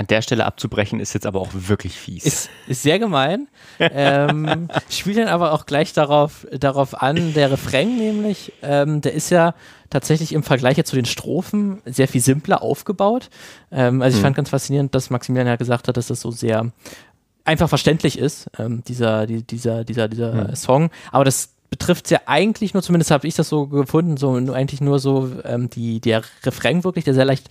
[0.00, 2.24] An der Stelle abzubrechen ist jetzt aber auch wirklich fies.
[2.24, 3.48] Ist, ist sehr gemein.
[3.78, 9.28] ähm, spielt dann aber auch gleich darauf, darauf an, der Refrain nämlich, ähm, der ist
[9.28, 9.54] ja
[9.90, 13.28] tatsächlich im Vergleich jetzt zu den Strophen sehr viel simpler aufgebaut.
[13.70, 14.28] Ähm, also ich hm.
[14.28, 16.72] fand ganz faszinierend, dass Maximilian ja gesagt hat, dass das so sehr
[17.44, 20.56] einfach verständlich ist, ähm, dieser, die, dieser, dieser, dieser hm.
[20.56, 20.90] Song.
[21.12, 24.98] Aber das betrifft ja eigentlich nur, zumindest habe ich das so gefunden, so eigentlich nur
[24.98, 27.48] so ähm, die, der Refrain wirklich, der sehr leicht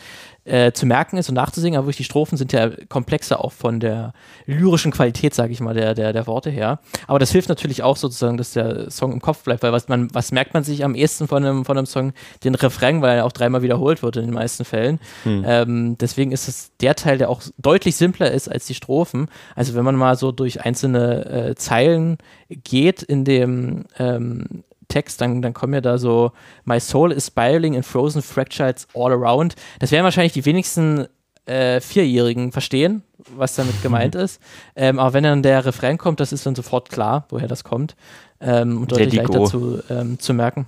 [0.50, 3.80] äh, zu merken ist und nachzusingen, aber wirklich die Strophen sind ja komplexer auch von
[3.80, 4.14] der
[4.46, 6.80] lyrischen Qualität, sage ich mal, der, der, der Worte her.
[7.08, 10.14] Aber das hilft natürlich auch sozusagen, dass der Song im Kopf bleibt, weil was man,
[10.14, 12.14] was merkt man sich am ehesten von einem, von einem Song?
[12.44, 15.00] Den Refrain, weil er auch dreimal wiederholt wird in den meisten Fällen.
[15.24, 15.44] Hm.
[15.46, 19.28] Ähm, deswegen ist es der Teil, der auch deutlich simpler ist als die Strophen.
[19.56, 22.18] Also wenn man mal so durch einzelne äh, Zeilen
[22.50, 26.32] geht in dem ähm, Text, dann, dann kommen ja da so
[26.66, 29.56] My soul is spiraling in frozen fractures all around.
[29.80, 31.08] Das werden wahrscheinlich die wenigsten
[31.46, 33.04] äh, Vierjährigen verstehen,
[33.36, 34.22] was damit gemeint mhm.
[34.22, 34.42] ist.
[34.76, 37.96] Ähm, aber wenn dann der Refrain kommt, das ist dann sofort klar, woher das kommt.
[38.42, 40.68] Ähm, und deutlich leichter zu, ähm, zu merken.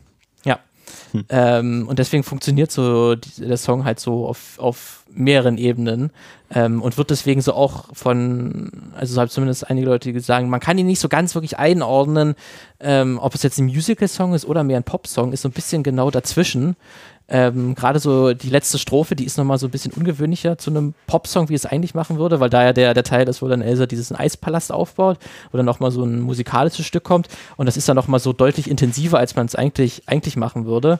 [1.12, 1.26] Hm.
[1.30, 6.12] Ähm, und deswegen funktioniert so der Song halt so auf, auf mehreren Ebenen
[6.54, 10.78] ähm, und wird deswegen so auch von, also so zumindest einige Leute gesagt, man kann
[10.78, 12.36] ihn nicht so ganz wirklich einordnen,
[12.80, 15.84] ähm, ob es jetzt ein Musical-Song ist oder mehr ein Pop-Song, ist so ein bisschen
[15.84, 16.76] genau dazwischen.
[17.33, 20.93] Ähm, Gerade so die letzte Strophe, die ist nochmal so ein bisschen ungewöhnlicher zu einem
[21.07, 23.61] Popsong, wie es eigentlich machen würde, weil da ja der, der Teil ist, wo dann
[23.61, 25.17] Elsa diesen Eispalast aufbaut,
[25.51, 28.69] wo dann nochmal so ein musikalisches Stück kommt und das ist dann nochmal so deutlich
[28.69, 30.99] intensiver, als man es eigentlich, eigentlich machen würde.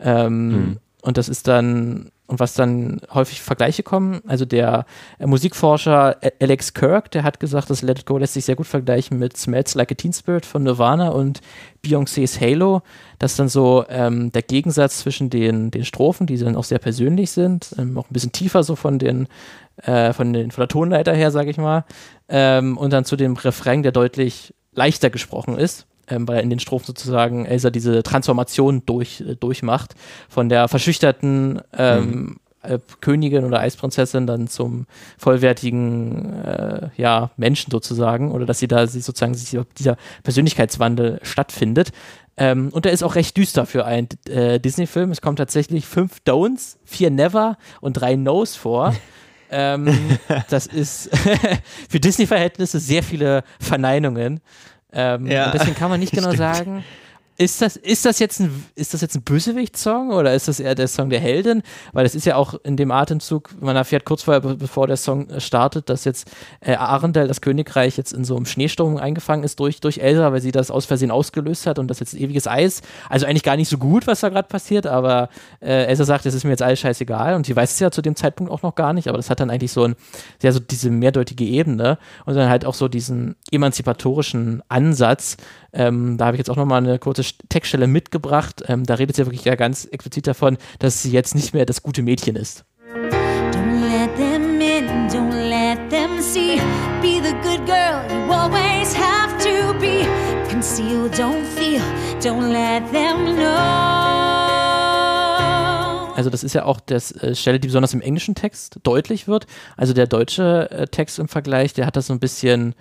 [0.00, 0.76] Ähm, mhm.
[1.02, 4.20] Und das ist dann und was dann häufig Vergleiche kommen.
[4.26, 4.84] Also der
[5.18, 8.66] äh, Musikforscher Alex Kirk, der hat gesagt, dass Let It Go lässt sich sehr gut
[8.66, 11.40] vergleichen mit Smells Like a Teen Spirit von Nirvana und
[11.84, 12.82] Beyoncé's Halo.
[13.18, 16.78] Das ist dann so ähm, der Gegensatz zwischen den, den Strophen, die dann auch sehr
[16.78, 19.26] persönlich sind, ähm, auch ein bisschen tiefer so von den,
[19.82, 21.86] äh, von, den von der Tonleiter her, sage ich mal,
[22.28, 26.60] ähm, und dann zu dem Refrain, der deutlich leichter gesprochen ist ähm, weil in den
[26.60, 29.94] Strophen sozusagen Elsa diese Transformation durch, äh, durchmacht,
[30.28, 32.36] von der verschüchterten ähm, mhm.
[32.62, 34.86] äh, Königin oder Eisprinzessin dann zum
[35.18, 39.36] vollwertigen äh, ja, Menschen sozusagen, oder dass sie da sie sozusagen
[39.78, 41.92] dieser Persönlichkeitswandel stattfindet.
[42.38, 45.10] Ähm, und der ist auch recht düster für einen äh, Disney-Film.
[45.10, 48.94] Es kommen tatsächlich fünf Don'ts, vier Never und drei No's vor.
[49.50, 50.18] ähm,
[50.48, 51.10] das ist
[51.90, 54.40] für Disney-Verhältnisse sehr viele Verneinungen.
[54.92, 56.38] Ähm, ja, deswegen kann man nicht genau stimmt.
[56.38, 56.84] sagen,
[57.40, 60.74] ist das, ist das jetzt ein, ist das jetzt ein Bösewicht-Song oder ist das eher
[60.74, 61.62] der Song der Heldin?
[61.92, 65.28] Weil es ist ja auch in dem Atemzug, man erfährt kurz vorher, bevor der Song
[65.38, 66.28] startet, dass jetzt
[66.60, 70.40] äh, Arendelle, das Königreich, jetzt in so einem Schneesturm eingefangen ist durch, durch Elsa, weil
[70.40, 72.82] sie das aus Versehen ausgelöst hat und das jetzt ewiges Eis.
[73.08, 75.28] Also eigentlich gar nicht so gut, was da gerade passiert, aber
[75.60, 78.02] äh, Elsa sagt, es ist mir jetzt alles scheißegal und sie weiß es ja zu
[78.02, 79.94] dem Zeitpunkt auch noch gar nicht, aber das hat dann eigentlich so ein,
[80.42, 85.36] ja, so diese mehrdeutige Ebene und dann halt auch so diesen emanzipatorischen Ansatz,
[85.72, 88.62] ähm, da habe ich jetzt auch nochmal eine kurze Textstelle mitgebracht.
[88.66, 91.82] Ähm, da redet sie wirklich ja ganz explizit davon, dass sie jetzt nicht mehr das
[91.82, 92.64] gute Mädchen ist.
[93.52, 96.60] Don't let them in, don't let them see.
[97.02, 100.06] Be the good girl you always have to be.
[100.48, 101.82] Conceal, don't feel,
[102.20, 104.38] don't let them know.
[106.18, 109.46] Also das ist ja auch das äh, Stelle, die besonders im englischen Text deutlich wird.
[109.76, 112.74] Also der deutsche äh, Text im Vergleich, der hat das so ein bisschen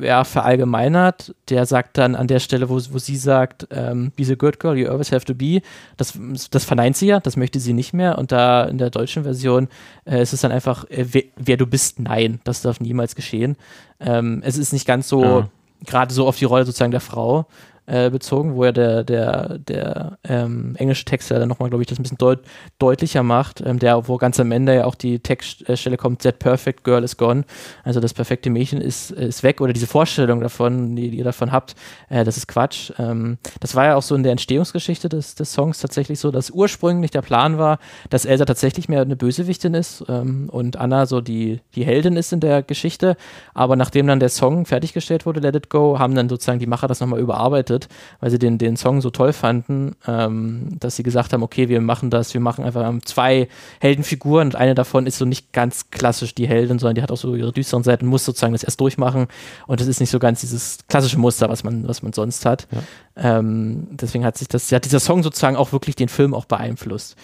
[0.00, 1.34] ja, verallgemeinert.
[1.48, 4.76] Der sagt dann an der Stelle, wo, wo sie sagt, ähm, be the good girl
[4.76, 5.62] you always have to be,
[5.96, 6.18] das,
[6.50, 8.18] das verneint sie ja, das möchte sie nicht mehr.
[8.18, 9.68] Und da in der deutschen Version
[10.04, 13.56] äh, ist es dann einfach, äh, wer, wer, du bist, nein, das darf niemals geschehen.
[13.98, 15.48] Ähm, es ist nicht ganz so, ja.
[15.86, 17.46] gerade so auf die Rolle sozusagen der Frau
[17.90, 21.88] äh, bezogen, wo ja der, der, der ähm, englische Text ja dann nochmal, glaube ich,
[21.88, 22.40] das ein bisschen deut
[22.78, 26.84] deutlicher macht, ähm, der, wo ganz am Ende ja auch die Textstelle kommt, that perfect
[26.84, 27.44] girl is gone,
[27.82, 31.50] also das perfekte Mädchen ist, ist weg oder diese Vorstellung davon, die, die ihr davon
[31.50, 31.74] habt,
[32.08, 32.92] äh, das ist Quatsch.
[32.98, 36.50] Ähm, das war ja auch so in der Entstehungsgeschichte des, des Songs tatsächlich so, dass
[36.50, 41.20] ursprünglich der Plan war, dass Elsa tatsächlich mehr eine Bösewichtin ist ähm, und Anna so
[41.20, 43.16] die, die Heldin ist in der Geschichte,
[43.52, 46.86] aber nachdem dann der Song fertiggestellt wurde, Let It Go, haben dann sozusagen die Macher
[46.86, 47.88] das nochmal überarbeitet gegründet,
[48.20, 51.80] weil sie den, den Song so toll fanden, ähm, dass sie gesagt haben, okay, wir
[51.80, 53.48] machen das, wir machen einfach zwei
[53.80, 57.16] Heldenfiguren und eine davon ist so nicht ganz klassisch die Heldin, sondern die hat auch
[57.16, 59.26] so ihre düsteren Seiten, muss sozusagen das erst durchmachen
[59.66, 62.66] und das ist nicht so ganz dieses klassische Muster, was man, was man sonst hat.
[62.70, 63.38] Ja.
[63.38, 67.16] Ähm, deswegen hat sich das, hat dieser Song sozusagen auch wirklich den Film auch beeinflusst.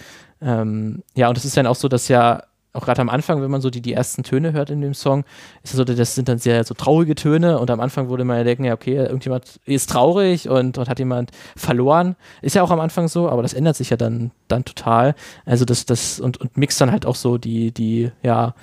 [0.42, 2.42] Ähm, ja, und es ist dann auch so, dass ja
[2.76, 5.24] auch gerade am Anfang, wenn man so die, die ersten Töne hört in dem Song,
[5.62, 8.38] ist es so, das sind dann sehr so traurige Töne und am Anfang würde man
[8.38, 12.16] ja denken, ja, okay, irgendjemand ist traurig und dort hat jemand verloren.
[12.42, 15.14] Ist ja auch am Anfang so, aber das ändert sich ja dann, dann total.
[15.44, 18.54] Also das, das, und, und mixt dann halt auch so die, die, ja,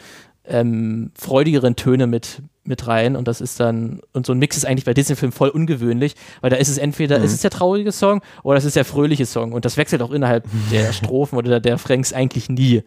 [0.46, 4.66] ähm, freudigeren Töne mit, mit rein und das ist dann, und so ein Mix ist
[4.66, 7.26] eigentlich bei Disney-Filmen voll ungewöhnlich, weil da ist es entweder, mhm.
[7.26, 10.12] ist es der traurige Song oder es ist der fröhliche Song und das wechselt auch
[10.12, 12.84] innerhalb der Strophen oder der, der Franks eigentlich nie.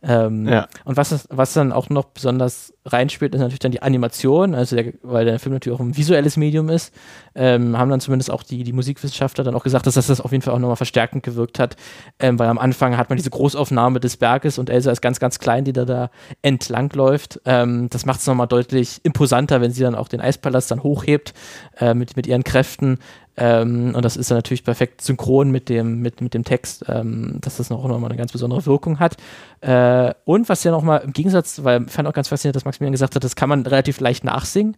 [0.00, 0.68] Ähm, ja.
[0.84, 4.92] Und was, was dann auch noch besonders reinspielt, ist natürlich dann die Animation, also der,
[5.02, 6.94] weil der Film natürlich auch ein visuelles Medium ist,
[7.34, 10.42] ähm, haben dann zumindest auch die, die Musikwissenschaftler dann auch gesagt, dass das, auf jeden
[10.42, 11.76] Fall auch nochmal verstärkend gewirkt hat,
[12.20, 15.40] ähm, weil am Anfang hat man diese Großaufnahme des Berges und Elsa ist ganz, ganz
[15.40, 16.10] klein, die da, da
[16.42, 17.40] entlang läuft.
[17.44, 21.34] Ähm, das macht es nochmal deutlich imposanter, wenn sie dann auch den Eispalast dann hochhebt
[21.78, 22.98] äh, mit, mit ihren Kräften.
[23.38, 27.38] Ähm, und das ist dann natürlich perfekt synchron mit dem, mit, mit dem Text, ähm,
[27.40, 29.16] dass das noch, noch mal eine ganz besondere Wirkung hat.
[29.60, 32.64] Äh, und was ja noch mal im Gegensatz, weil ich fand auch ganz faszinierend, dass
[32.64, 34.76] Maximilian gesagt hat, das kann man relativ leicht nachsingen.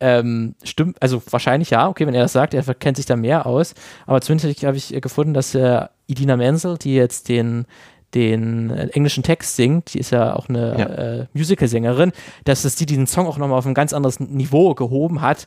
[0.00, 3.46] Ähm, stimmt, also wahrscheinlich ja, okay, wenn er das sagt, er kennt sich da mehr
[3.46, 3.74] aus.
[4.06, 7.64] Aber zumindest habe ich gefunden, dass äh, Idina Menzel, die jetzt den,
[8.12, 10.86] den englischen Text singt, die ist ja auch eine ja.
[10.86, 12.10] äh, Musical-Sängerin,
[12.44, 15.46] dass es die diesen Song auch nochmal auf ein ganz anderes Niveau gehoben hat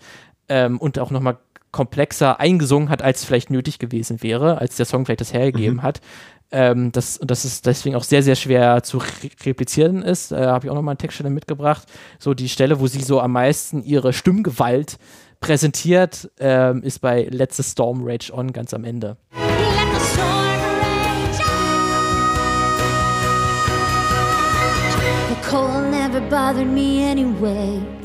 [0.50, 1.38] ähm, und auch nochmal
[1.72, 5.84] komplexer eingesungen hat, als vielleicht nötig gewesen wäre, als der Song vielleicht das hergegeben mhm.
[5.84, 6.02] hat.
[6.50, 9.06] Ähm, das, das ist deswegen auch sehr, sehr schwer zu re
[9.46, 10.32] replizieren ist.
[10.32, 11.88] Da äh, habe ich auch nochmal eine Textstelle mitgebracht.
[12.20, 14.98] So die Stelle, wo sie so am meisten ihre Stimmgewalt
[15.42, 19.18] präsentiert, ähm, ist bei Let the Storm Rage On ganz am Ende.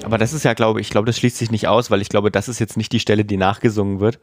[0.04, 2.08] Aber das ist ja, glaube ich, ich glaube, das schließt sich nicht aus, weil ich
[2.08, 4.18] glaube, das ist jetzt nicht die Stelle, die nachgesungen wird.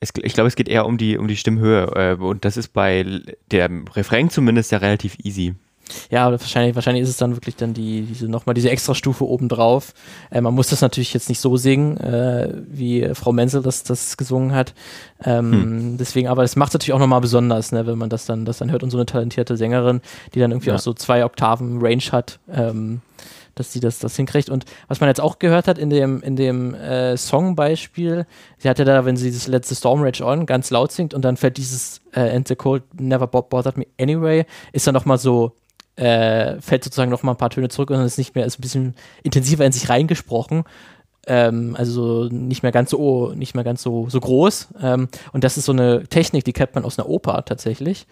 [0.00, 2.16] Es, ich glaube, es geht eher um die, um die Stimmhöhe.
[2.18, 3.20] Äh, und das ist bei
[3.52, 5.54] dem Refrain zumindest ja relativ easy.
[6.10, 9.94] Ja, wahrscheinlich, wahrscheinlich ist es dann wirklich dann die, diese, nochmal diese Extrastufe obendrauf.
[10.30, 14.16] Äh, man muss das natürlich jetzt nicht so singen, äh, wie Frau Menzel das, das
[14.16, 14.74] gesungen hat.
[15.22, 15.96] Ähm, hm.
[15.98, 18.58] Deswegen, aber es macht es natürlich auch nochmal besonders, ne, wenn man das dann, das
[18.58, 20.00] dann hört und so eine talentierte Sängerin,
[20.34, 20.76] die dann irgendwie ja.
[20.76, 22.38] auch so zwei Oktaven Range hat.
[22.50, 23.00] Ähm,
[23.54, 24.50] dass sie das, das hinkriegt.
[24.50, 28.26] Und was man jetzt auch gehört hat in dem, in dem äh, Songbeispiel,
[28.58, 31.36] sie hatte da, wenn sie das letzte Storm Rage On ganz laut singt und dann
[31.36, 35.52] fällt dieses äh, And the Cold Never Bothered Me Anyway, ist dann nochmal so
[35.96, 38.58] äh, fällt sozusagen noch mal ein paar Töne zurück und dann ist nicht mehr, ist
[38.58, 40.64] ein bisschen intensiver in sich reingesprochen.
[41.26, 44.68] Ähm, also nicht mehr ganz so, nicht mehr ganz so, so groß.
[44.82, 48.06] Ähm, und das ist so eine Technik, die kennt man aus einer Oper tatsächlich.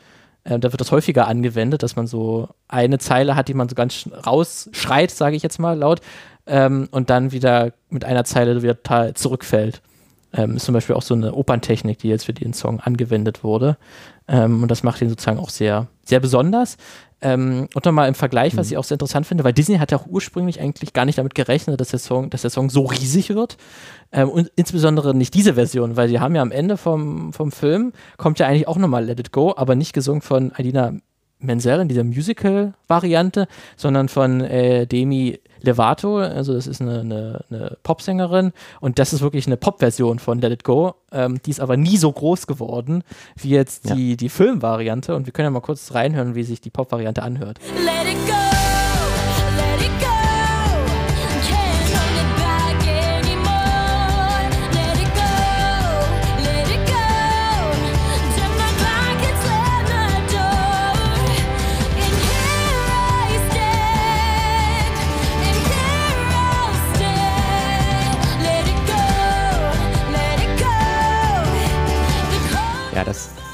[0.44, 3.74] Ähm, da wird das häufiger angewendet, dass man so eine Zeile hat, die man so
[3.74, 6.00] ganz rausschreit, sage ich jetzt mal laut,
[6.46, 9.82] ähm, und dann wieder mit einer Zeile wieder zurückfällt.
[10.32, 13.76] Ähm, ist zum Beispiel auch so eine Operntechnik, die jetzt für den Song angewendet wurde.
[14.28, 16.76] Ähm, und das macht ihn sozusagen auch sehr, sehr besonders.
[17.22, 18.72] Ähm, und nochmal im Vergleich, was mhm.
[18.72, 21.34] ich auch sehr interessant finde, weil Disney hat ja auch ursprünglich eigentlich gar nicht damit
[21.34, 23.56] gerechnet, dass der Song, dass der Song so riesig wird.
[24.12, 27.92] Ähm, und insbesondere nicht diese Version, weil die haben ja am Ende vom, vom Film,
[28.16, 30.94] kommt ja eigentlich auch nochmal Let It Go, aber nicht gesungen von Adina
[31.40, 37.76] Menzel in dieser Musical-Variante, sondern von äh, Demi Levato, also das ist eine, eine, eine
[37.82, 40.94] Popsängerin und das ist wirklich eine Pop-Version von Let It Go.
[41.12, 43.02] Ähm, die ist aber nie so groß geworden
[43.36, 44.16] wie jetzt die, ja.
[44.16, 47.58] die Filmvariante und wir können ja mal kurz reinhören, wie sich die Pop-Variante anhört.
[47.76, 48.39] Let it go!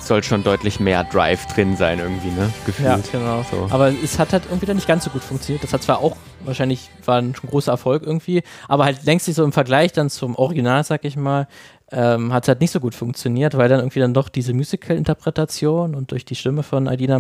[0.06, 2.52] Soll schon deutlich mehr Drive drin sein irgendwie, ne?
[2.64, 2.88] Gefühlt.
[2.88, 3.44] Ja, genau.
[3.50, 3.68] So.
[3.70, 5.62] Aber es hat halt irgendwie dann nicht ganz so gut funktioniert.
[5.64, 9.44] Das hat zwar auch wahrscheinlich war ein großer Erfolg irgendwie, aber halt längst nicht so
[9.44, 11.48] im Vergleich dann zum Original, sag ich mal,
[11.90, 15.94] ähm, hat es halt nicht so gut funktioniert, weil dann irgendwie dann doch diese Musical-Interpretation
[15.94, 17.18] und durch die Stimme von Adina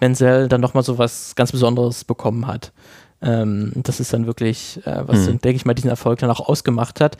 [0.00, 2.72] Menzel dann nochmal so was ganz Besonderes bekommen hat.
[3.22, 5.40] Ähm, das ist dann wirklich, äh, was, mhm.
[5.40, 7.16] denke ich mal, diesen Erfolg dann auch ausgemacht hat.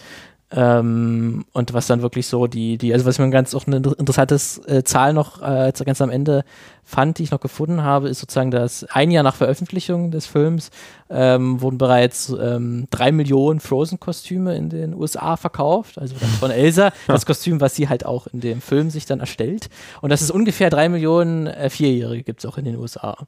[0.56, 4.36] Ähm, und was dann wirklich so die, die, also was mir ganz auch eine interessante
[4.66, 6.44] äh, Zahl noch äh, ganz am Ende
[6.84, 10.70] fand, die ich noch gefunden habe, ist sozusagen, dass ein Jahr nach Veröffentlichung des Films
[11.10, 17.26] ähm, wurden bereits ähm, drei Millionen Frozen-Kostüme in den USA verkauft, also von Elsa, das
[17.26, 19.70] Kostüm, was sie halt auch in dem Film sich dann erstellt.
[20.02, 23.26] Und das ist ungefähr drei Millionen äh, Vierjährige gibt es auch in den USA.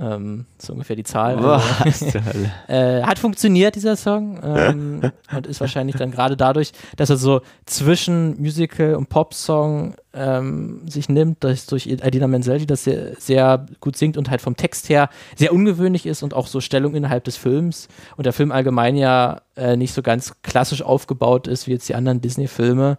[0.00, 1.38] Ähm, so ungefähr die Zahl.
[1.38, 2.06] Boah, also,
[2.68, 4.38] äh, hat funktioniert, dieser Song.
[4.44, 10.88] Ähm, und ist wahrscheinlich dann gerade dadurch, dass er so zwischen Musical und Pop-Song ähm,
[10.88, 14.56] sich nimmt, dass durch Adina Menzel, die das sehr, sehr, gut singt und halt vom
[14.56, 18.52] Text her sehr ungewöhnlich ist und auch so Stellung innerhalb des Films und der Film
[18.52, 22.98] allgemein ja äh, nicht so ganz klassisch aufgebaut ist wie jetzt die anderen Disney-Filme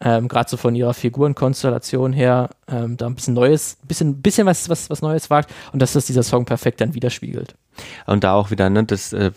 [0.00, 4.68] ähm, gerade so von ihrer Figurenkonstellation her, ähm, da ein bisschen Neues, bisschen, bisschen was,
[4.68, 7.54] was, was Neues wagt und dass das dieser Song perfekt dann widerspiegelt.
[8.06, 9.30] Und da auch wieder, ne, das, äh,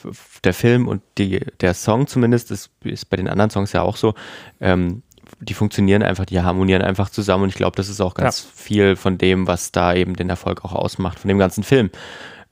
[0.43, 3.97] der Film und die, der Song zumindest, das ist bei den anderen Songs ja auch
[3.97, 4.13] so,
[4.59, 5.03] ähm,
[5.39, 8.49] die funktionieren einfach, die harmonieren einfach zusammen und ich glaube, das ist auch ganz ja.
[8.55, 11.91] viel von dem, was da eben den Erfolg auch ausmacht, von dem ganzen Film.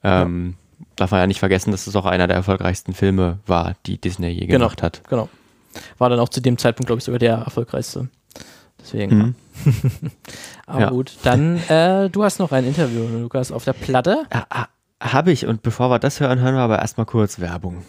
[0.04, 0.86] Ähm, ja.
[0.98, 4.30] Darf man ja nicht vergessen, dass es auch einer der erfolgreichsten Filme war, die Disney
[4.30, 5.02] je genau, gemacht hat.
[5.10, 5.30] Genau.
[5.98, 8.10] War dann auch zu dem Zeitpunkt, glaube ich, sogar der erfolgreichste.
[8.80, 9.18] Deswegen.
[9.18, 9.36] Mhm.
[10.68, 10.90] Aber ja.
[10.90, 14.24] gut, dann, äh, du hast noch ein Interview, Lukas, auf der Platte.
[14.34, 14.68] Ja,
[15.02, 15.46] habe ich.
[15.46, 17.84] Und bevor wir das hören, hören wir aber erstmal kurz Werbung.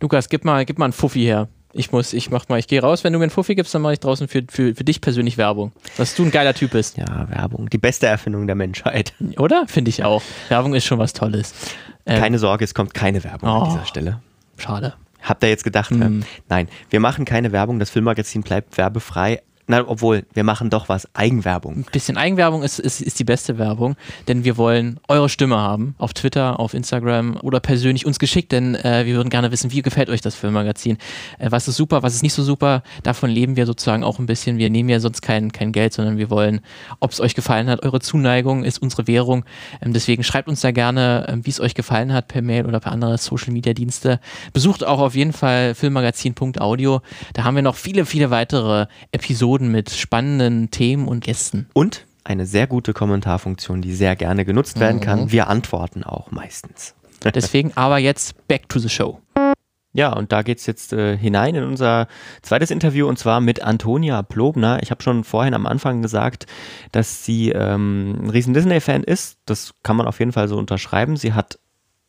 [0.00, 1.48] Lukas, gib mal, gib mal einen Fuffi her.
[1.72, 3.04] Ich muss, ich mach mal, ich gehe raus.
[3.04, 5.36] Wenn du mir einen Fuffi gibst, dann mache ich draußen für, für, für dich persönlich
[5.36, 5.72] Werbung.
[5.96, 6.96] Dass du ein geiler Typ bist.
[6.96, 7.68] Ja, Werbung.
[7.68, 9.12] Die beste Erfindung der Menschheit.
[9.38, 9.64] Oder?
[9.66, 10.22] Finde ich auch.
[10.48, 11.54] Werbung ist schon was Tolles.
[12.06, 14.20] Ähm, keine Sorge, es kommt keine Werbung oh, an dieser Stelle.
[14.56, 14.94] Schade.
[15.26, 16.22] Habt ihr jetzt gedacht, mm.
[16.48, 21.08] nein, wir machen keine Werbung, das Filmmagazin bleibt werbefrei, na, obwohl, wir machen doch was
[21.14, 21.78] Eigenwerbung.
[21.78, 23.96] Ein bisschen Eigenwerbung ist, ist, ist die beste Werbung,
[24.28, 28.76] denn wir wollen eure Stimme haben auf Twitter, auf Instagram oder persönlich uns geschickt, denn
[28.76, 30.98] äh, wir würden gerne wissen, wie gefällt euch das Filmmagazin?
[31.38, 32.84] Äh, was ist super, was ist nicht so super?
[33.02, 34.58] Davon leben wir sozusagen auch ein bisschen.
[34.58, 36.60] Wir nehmen ja sonst kein, kein Geld, sondern wir wollen,
[37.00, 39.44] ob es euch gefallen hat, eure Zuneigung ist unsere Währung.
[39.82, 42.78] Ähm, deswegen schreibt uns da gerne, äh, wie es euch gefallen hat, per Mail oder
[42.78, 44.20] per andere Social Media Dienste.
[44.52, 47.00] Besucht auch auf jeden Fall filmmagazin.audio.
[47.32, 51.66] Da haben wir noch viele, viele weitere Episoden Episoden mit spannenden Themen und Gästen.
[51.72, 55.22] Und eine sehr gute Kommentarfunktion, die sehr gerne genutzt werden kann.
[55.22, 55.32] Mhm.
[55.32, 56.94] Wir antworten auch meistens.
[57.34, 59.20] Deswegen aber jetzt back to the show.
[59.94, 62.06] Ja, und da geht es jetzt äh, hinein in unser
[62.42, 64.82] zweites Interview und zwar mit Antonia Plobner.
[64.82, 66.44] Ich habe schon vorhin am Anfang gesagt,
[66.92, 69.38] dass sie ähm, ein riesen Disney-Fan ist.
[69.46, 71.16] Das kann man auf jeden Fall so unterschreiben.
[71.16, 71.58] Sie hat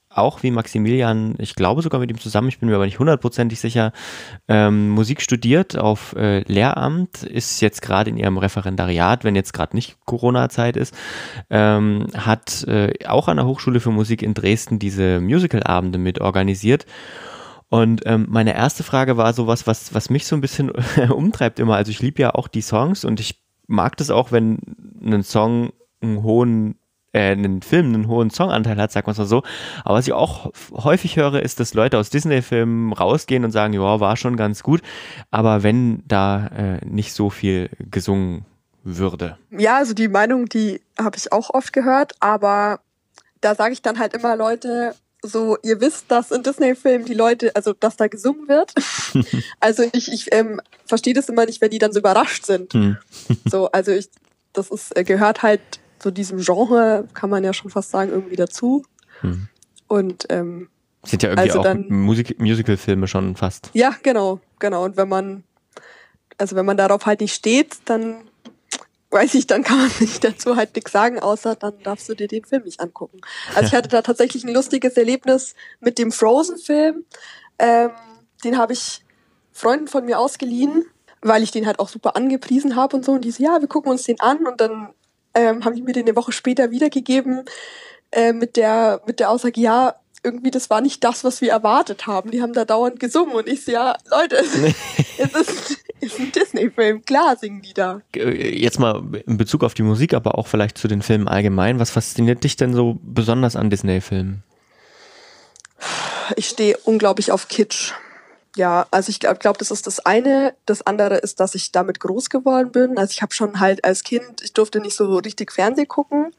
[0.09, 3.59] auch wie Maximilian, ich glaube sogar mit ihm zusammen, ich bin mir aber nicht hundertprozentig
[3.59, 3.91] sicher,
[4.47, 9.75] ähm, Musik studiert auf äh, Lehramt, ist jetzt gerade in ihrem Referendariat, wenn jetzt gerade
[9.75, 10.95] nicht Corona-Zeit ist,
[11.49, 16.85] ähm, hat äh, auch an der Hochschule für Musik in Dresden diese Musical-Abende mit organisiert.
[17.69, 20.71] Und ähm, meine erste Frage war sowas, was, was mich so ein bisschen
[21.09, 21.75] umtreibt immer.
[21.75, 24.59] Also ich liebe ja auch die Songs und ich mag das auch, wenn
[25.03, 26.75] ein Song einen hohen
[27.17, 29.43] äh, einen Film einen hohen Songanteil hat, sagt man es mal so.
[29.83, 33.99] Aber was ich auch häufig höre, ist, dass Leute aus Disney-Filmen rausgehen und sagen, ja,
[33.99, 34.81] war schon ganz gut.
[35.31, 38.45] Aber wenn da äh, nicht so viel gesungen
[38.83, 39.37] würde.
[39.49, 42.79] Ja, also die Meinung, die habe ich auch oft gehört, aber
[43.41, 47.53] da sage ich dann halt immer Leute, so, ihr wisst, dass in Disney-Filmen die Leute,
[47.55, 48.73] also dass da gesungen wird.
[49.59, 52.73] also ich, ich ähm, verstehe das immer nicht, wenn die dann so überrascht sind.
[52.73, 52.97] Hm.
[53.45, 54.09] so, also ich,
[54.53, 55.61] das ist, äh, gehört halt
[56.01, 58.83] so diesem Genre, kann man ja schon fast sagen, irgendwie dazu.
[59.21, 59.47] Hm.
[59.87, 60.69] Und ähm,
[61.03, 63.69] sind ja irgendwie also auch dann, Musik Musical-Filme schon fast.
[63.73, 64.83] Ja, genau, genau.
[64.83, 65.43] Und wenn man,
[66.37, 68.17] also wenn man darauf halt nicht steht, dann
[69.11, 72.27] weiß ich, dann kann man nicht dazu halt nichts sagen, außer dann darfst du dir
[72.27, 73.21] den Film nicht angucken.
[73.55, 77.05] Also ich hatte da tatsächlich ein lustiges Erlebnis mit dem Frozen-Film.
[77.59, 77.91] Ähm,
[78.43, 79.03] den habe ich
[79.51, 80.85] Freunden von mir ausgeliehen,
[81.21, 83.13] weil ich den halt auch super angepriesen habe und so.
[83.13, 84.45] Und die so, ja, wir gucken uns den an.
[84.45, 84.89] Und dann
[85.37, 87.45] ähm, haben die mir den eine Woche später wiedergegeben
[88.11, 92.07] äh, mit der mit der Aussage, ja, irgendwie das war nicht das, was wir erwartet
[92.07, 92.31] haben.
[92.31, 94.55] Die haben da dauernd gesungen und ich so, ja, Leute, es,
[95.17, 98.01] es ist, ist ein Disney-Film, klar singen die da.
[98.15, 101.79] Äh, jetzt mal in Bezug auf die Musik, aber auch vielleicht zu den Filmen allgemein.
[101.79, 104.43] Was fasziniert dich denn so besonders an Disney-Filmen?
[106.35, 107.93] Ich stehe unglaublich auf Kitsch.
[108.57, 110.53] Ja, also ich glaube, glaub, das ist das eine.
[110.65, 112.97] Das andere ist, dass ich damit groß geworden bin.
[112.97, 116.33] Also ich habe schon halt als Kind, ich durfte nicht so richtig Fernsehen gucken.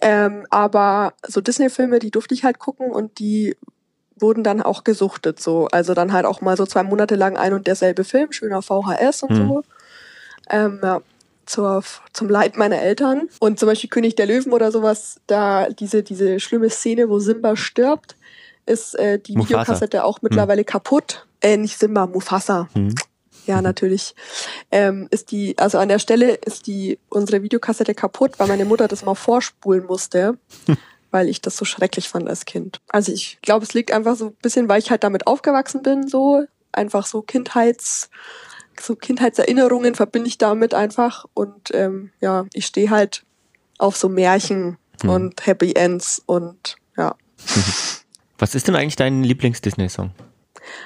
[0.00, 3.56] Ähm, aber so Disney-Filme, die durfte ich halt gucken und die
[4.16, 5.40] wurden dann auch gesuchtet.
[5.40, 5.68] So.
[5.72, 9.24] Also dann halt auch mal so zwei Monate lang ein und derselbe Film, schöner VHS
[9.24, 9.48] und mhm.
[9.48, 9.62] so.
[10.50, 11.00] Ähm, ja,
[11.46, 11.82] zur,
[12.12, 13.28] zum Leid meiner Eltern.
[13.40, 17.56] Und zum Beispiel König der Löwen oder sowas, da diese, diese schlimme Szene, wo Simba
[17.56, 18.16] stirbt,
[18.66, 19.60] ist äh, die Mufasa.
[19.60, 20.66] Videokassette auch mittlerweile hm.
[20.66, 21.26] kaputt.
[21.40, 22.68] Äh, nicht Simba, Mufasa.
[22.74, 22.94] Hm.
[23.46, 24.14] Ja, natürlich.
[24.70, 28.88] Ähm, ist die, also an der Stelle ist die unsere Videokassette kaputt, weil meine Mutter
[28.88, 30.38] das mal vorspulen musste,
[31.10, 32.80] weil ich das so schrecklich fand als Kind.
[32.88, 36.08] Also ich glaube, es liegt einfach so ein bisschen, weil ich halt damit aufgewachsen bin,
[36.08, 38.08] so einfach so Kindheits,
[38.80, 43.24] so Kindheitserinnerungen verbinde ich damit einfach und ähm, ja, ich stehe halt
[43.78, 45.10] auf so Märchen hm.
[45.10, 47.14] und Happy Ends und ja.
[48.44, 50.10] Was ist denn eigentlich dein Lieblings-Disney-Song?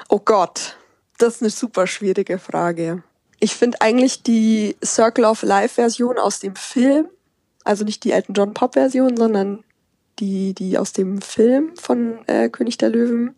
[0.09, 0.77] Oh Gott,
[1.19, 3.03] das ist eine super schwierige Frage.
[3.41, 7.09] Ich finde eigentlich die Circle of Life Version aus dem Film,
[7.65, 9.65] also nicht die Elton John Pop Version, sondern
[10.21, 13.35] die, die aus dem Film von äh, König der Löwen,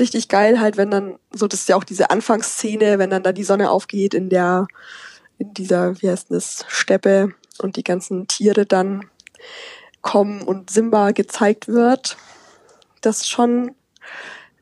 [0.00, 3.30] richtig geil halt, wenn dann, so das ist ja auch diese Anfangsszene, wenn dann da
[3.30, 4.66] die Sonne aufgeht in der,
[5.38, 9.08] in dieser, wie heißt das, Steppe und die ganzen Tiere dann
[10.02, 12.16] kommen und Simba gezeigt wird
[13.08, 13.74] das schon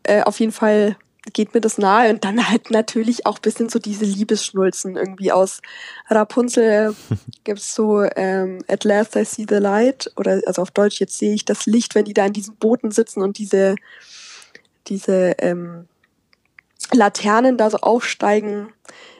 [0.04, 0.96] äh, auf jeden Fall
[1.32, 2.10] geht mir das nahe.
[2.10, 5.60] Und dann halt natürlich auch bisschen so diese Liebesschnulzen irgendwie aus
[6.08, 6.94] Rapunzel.
[7.44, 11.34] Gibt's so ähm, At Last I See the Light oder also auf Deutsch jetzt sehe
[11.34, 13.74] ich das Licht, wenn die da in diesen Booten sitzen und diese
[14.86, 15.88] diese ähm,
[16.92, 18.68] Laternen da so aufsteigen,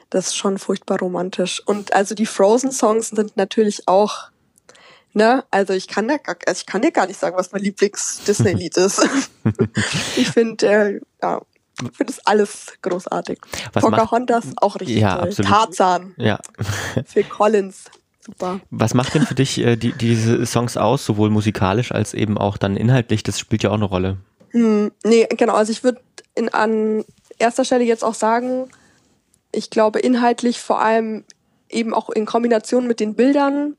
[0.09, 1.61] das ist schon furchtbar romantisch.
[1.65, 4.29] Und also die Frozen Songs sind natürlich auch
[5.17, 5.43] Ne?
[5.49, 8.77] Also ich kann, da gar, also ich kann dir gar nicht sagen, was mein Lieblings-Disney-Lied
[8.77, 9.09] ist.
[10.15, 11.41] ich finde, äh, ja,
[11.81, 13.39] ich finde es alles großartig.
[13.73, 15.29] Was Pocahontas macht, auch richtig ja, toll.
[15.29, 15.51] Absolut.
[15.51, 16.13] Tarzan.
[16.17, 16.39] Ja.
[17.07, 17.85] Phil Collins.
[18.23, 18.59] Super.
[18.69, 22.57] Was macht denn für dich äh, die, diese Songs aus, sowohl musikalisch als eben auch
[22.57, 23.23] dann inhaltlich?
[23.23, 24.17] Das spielt ja auch eine Rolle.
[24.51, 25.55] Hm, nee, genau.
[25.55, 25.99] Also ich würde
[26.51, 27.03] an
[27.39, 28.69] erster Stelle jetzt auch sagen,
[29.51, 31.23] ich glaube inhaltlich vor allem
[31.69, 33.77] eben auch in Kombination mit den Bildern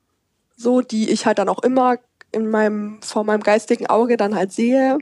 [0.58, 1.96] so, die ich halt dann auch immer
[2.32, 4.98] in meinem, vor meinem geistigen Auge dann halt sehe.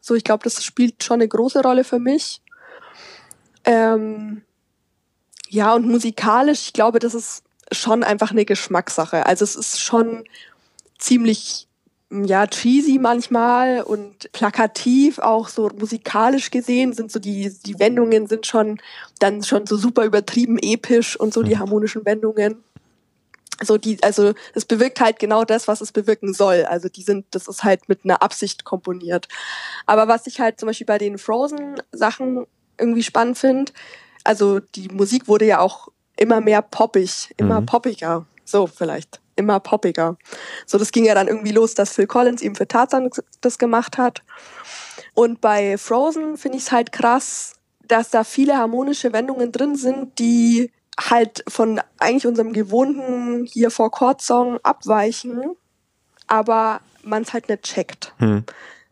[0.00, 2.42] So, ich glaube, das spielt schon eine große Rolle für mich.
[3.64, 4.42] Ähm,
[5.48, 9.26] ja, und musikalisch, ich glaube, das ist schon einfach eine Geschmackssache.
[9.26, 10.24] Also es ist schon
[10.98, 11.68] ziemlich
[12.10, 18.48] ja cheesy manchmal und plakativ auch so musikalisch gesehen sind so die die Wendungen sind
[18.48, 18.80] schon
[19.20, 21.60] dann schon so super übertrieben episch und so die mhm.
[21.60, 22.64] harmonischen Wendungen
[23.62, 26.64] so die, also es bewirkt halt genau das, was es bewirken soll.
[26.64, 29.28] Also die sind, das ist halt mit einer Absicht komponiert.
[29.86, 32.46] Aber was ich halt zum Beispiel bei den Frozen-Sachen
[32.78, 33.72] irgendwie spannend finde,
[34.24, 37.66] also die Musik wurde ja auch immer mehr poppig, immer mhm.
[37.66, 38.26] poppiger.
[38.44, 40.16] So vielleicht, immer poppiger.
[40.66, 43.96] So, das ging ja dann irgendwie los, dass Phil Collins eben für Tarzan das gemacht
[43.98, 44.22] hat.
[45.14, 47.54] Und bei Frozen finde ich es halt krass,
[47.86, 53.90] dass da viele harmonische Wendungen drin sind, die halt von eigentlich unserem gewohnten hier vor
[53.90, 55.56] Chord Song abweichen,
[56.26, 58.14] aber man es halt nicht checkt.
[58.18, 58.44] Hm.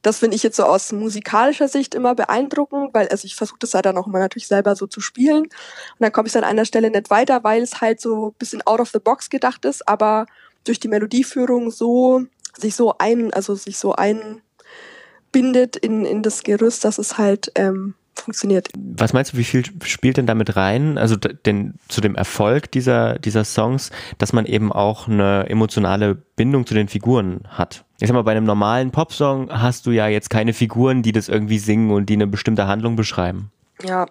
[0.02, 3.74] Das finde ich jetzt so aus musikalischer Sicht immer beeindruckend, weil also ich versuche das
[3.74, 5.52] halt dann auch immer natürlich selber so zu spielen und
[5.98, 8.80] dann komme ich an einer Stelle nicht weiter, weil es halt so ein bisschen out
[8.80, 10.26] of the box gedacht ist, aber
[10.64, 12.24] durch die Melodieführung so
[12.56, 17.94] sich so ein, also sich so einbindet in, in das Gerüst, dass es halt ähm,
[18.22, 18.68] funktioniert.
[18.76, 23.18] Was meinst du, wie viel spielt denn damit rein, also den, zu dem Erfolg dieser,
[23.18, 27.84] dieser Songs, dass man eben auch eine emotionale Bindung zu den Figuren hat?
[28.00, 31.28] Ich sag mal, bei einem normalen Popsong hast du ja jetzt keine Figuren, die das
[31.28, 33.50] irgendwie singen und die eine bestimmte Handlung beschreiben.
[33.82, 34.06] Ja,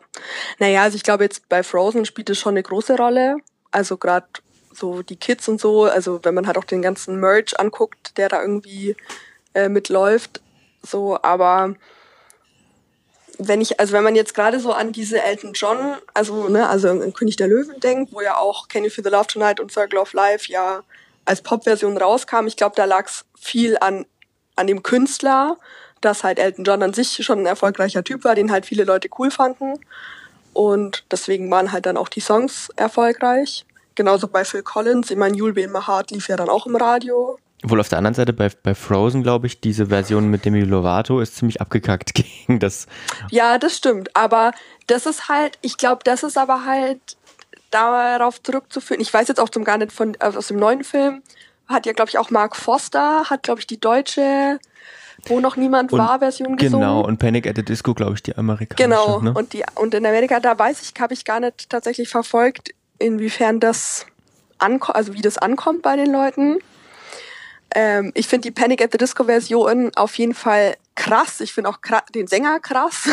[0.60, 3.38] naja, also ich glaube jetzt bei Frozen spielt es schon eine große Rolle.
[3.72, 4.28] Also gerade
[4.74, 8.30] so die Kids und so, also wenn man halt auch den ganzen Merch anguckt, der
[8.30, 8.96] da irgendwie
[9.54, 10.42] äh, mitläuft,
[10.84, 11.76] so, aber
[13.40, 16.90] wenn ich, also wenn man jetzt gerade so an diese Elton John, also, ne, also
[16.90, 19.72] an König der Löwen denkt, wo ja auch Can You Feel the Love Tonight und
[19.72, 20.82] Circle of Life ja
[21.26, 24.06] als Popversion rauskam, ich glaube, da lag es viel an,
[24.56, 25.58] an dem Künstler,
[26.02, 29.10] dass halt Elton John an sich schon ein erfolgreicher Typ war, den halt viele Leute
[29.18, 29.80] cool fanden.
[30.54, 33.66] Und deswegen waren halt dann auch die Songs erfolgreich.
[33.96, 35.12] Genauso bei Phil Collins.
[35.12, 37.38] Ich meine, You'll Be in My Heart lief ja dann auch im Radio.
[37.64, 41.20] Wohl auf der anderen Seite bei, bei Frozen, glaube ich, diese Version mit Demi Lovato
[41.20, 42.14] ist ziemlich abgekackt
[42.48, 42.88] gegen das.
[43.32, 44.16] Ja, das stimmt.
[44.16, 44.52] Aber
[44.86, 47.00] das ist halt, ich glaube, das ist aber halt
[47.72, 49.02] darauf zurückzuführen.
[49.02, 51.22] Ich weiß jetzt auch zum gar nicht von, äh, aus dem neuen Film,
[51.68, 54.60] hat ja, glaube ich, auch Mark Foster, hat, glaube ich, die deutsche
[55.26, 56.80] wo noch niemand Und- war, Version gesungen.
[56.88, 58.88] Genau, und Panic at the Disco, glaube ich, die amerikanische.
[58.88, 59.20] Genau.
[59.20, 59.34] Ne?
[59.34, 63.60] Und die und in Amerika, da weiß ich, habe ich gar nicht tatsächlich verfolgt, inwiefern
[63.60, 64.06] das
[64.60, 66.60] ankommt, also wie das ankommt bei den Leuten.
[67.76, 71.42] Ähm, ich finde die Panic at the Disco Version auf jeden Fall krass.
[71.42, 71.80] Ich finde auch
[72.14, 73.08] den Sänger krass.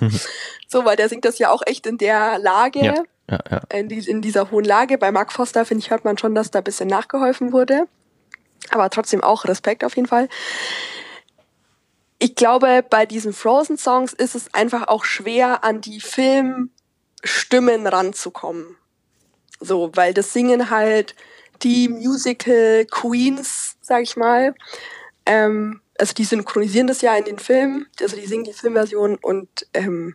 [0.68, 2.94] so, weil der singt das ja auch echt in der Lage, ja,
[3.30, 3.62] ja, ja.
[3.72, 4.98] in, die, in dieser hohen Lage.
[4.98, 7.86] Bei Mark Foster, finde ich, hört man schon, dass da ein bisschen nachgeholfen wurde.
[8.70, 10.28] Aber trotzdem auch Respekt auf jeden Fall.
[12.18, 18.76] Ich glaube, bei diesen Frozen-Songs ist es einfach auch schwer, an die Filmstimmen ranzukommen.
[19.60, 21.14] So, weil das singen halt
[21.64, 24.54] die Musical Queens, sag ich mal.
[25.26, 29.48] Ähm, also die synchronisieren das ja in den Filmen, also die singen die Filmversion und
[29.72, 30.14] ähm,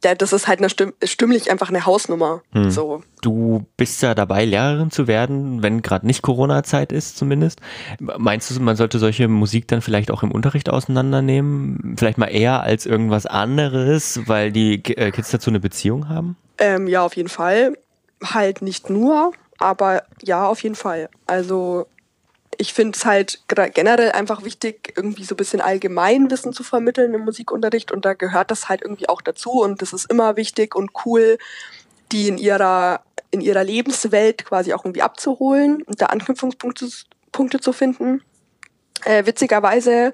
[0.00, 2.42] das ist halt eine Stimm stimmlich einfach eine Hausnummer.
[2.52, 2.70] Hm.
[2.70, 3.02] So.
[3.20, 7.60] Du bist ja dabei, Lehrerin zu werden, wenn gerade nicht Corona-Zeit ist zumindest.
[7.98, 11.96] Meinst du, man sollte solche Musik dann vielleicht auch im Unterricht auseinandernehmen?
[11.98, 16.36] Vielleicht mal eher als irgendwas anderes, weil die äh, Kids dazu eine Beziehung haben?
[16.58, 17.76] Ähm, ja, auf jeden Fall.
[18.24, 21.08] Halt nicht nur, aber ja, auf jeden Fall.
[21.26, 21.86] Also
[22.58, 27.22] ich finde es halt generell einfach wichtig, irgendwie so ein bisschen Allgemeinwissen zu vermitteln im
[27.22, 30.90] Musikunterricht und da gehört das halt irgendwie auch dazu und das ist immer wichtig und
[31.04, 31.38] cool,
[32.10, 36.88] die in ihrer, in ihrer Lebenswelt quasi auch irgendwie abzuholen und da Anknüpfungspunkte
[37.32, 38.22] Punkte zu finden.
[39.04, 40.12] Äh, witzigerweise,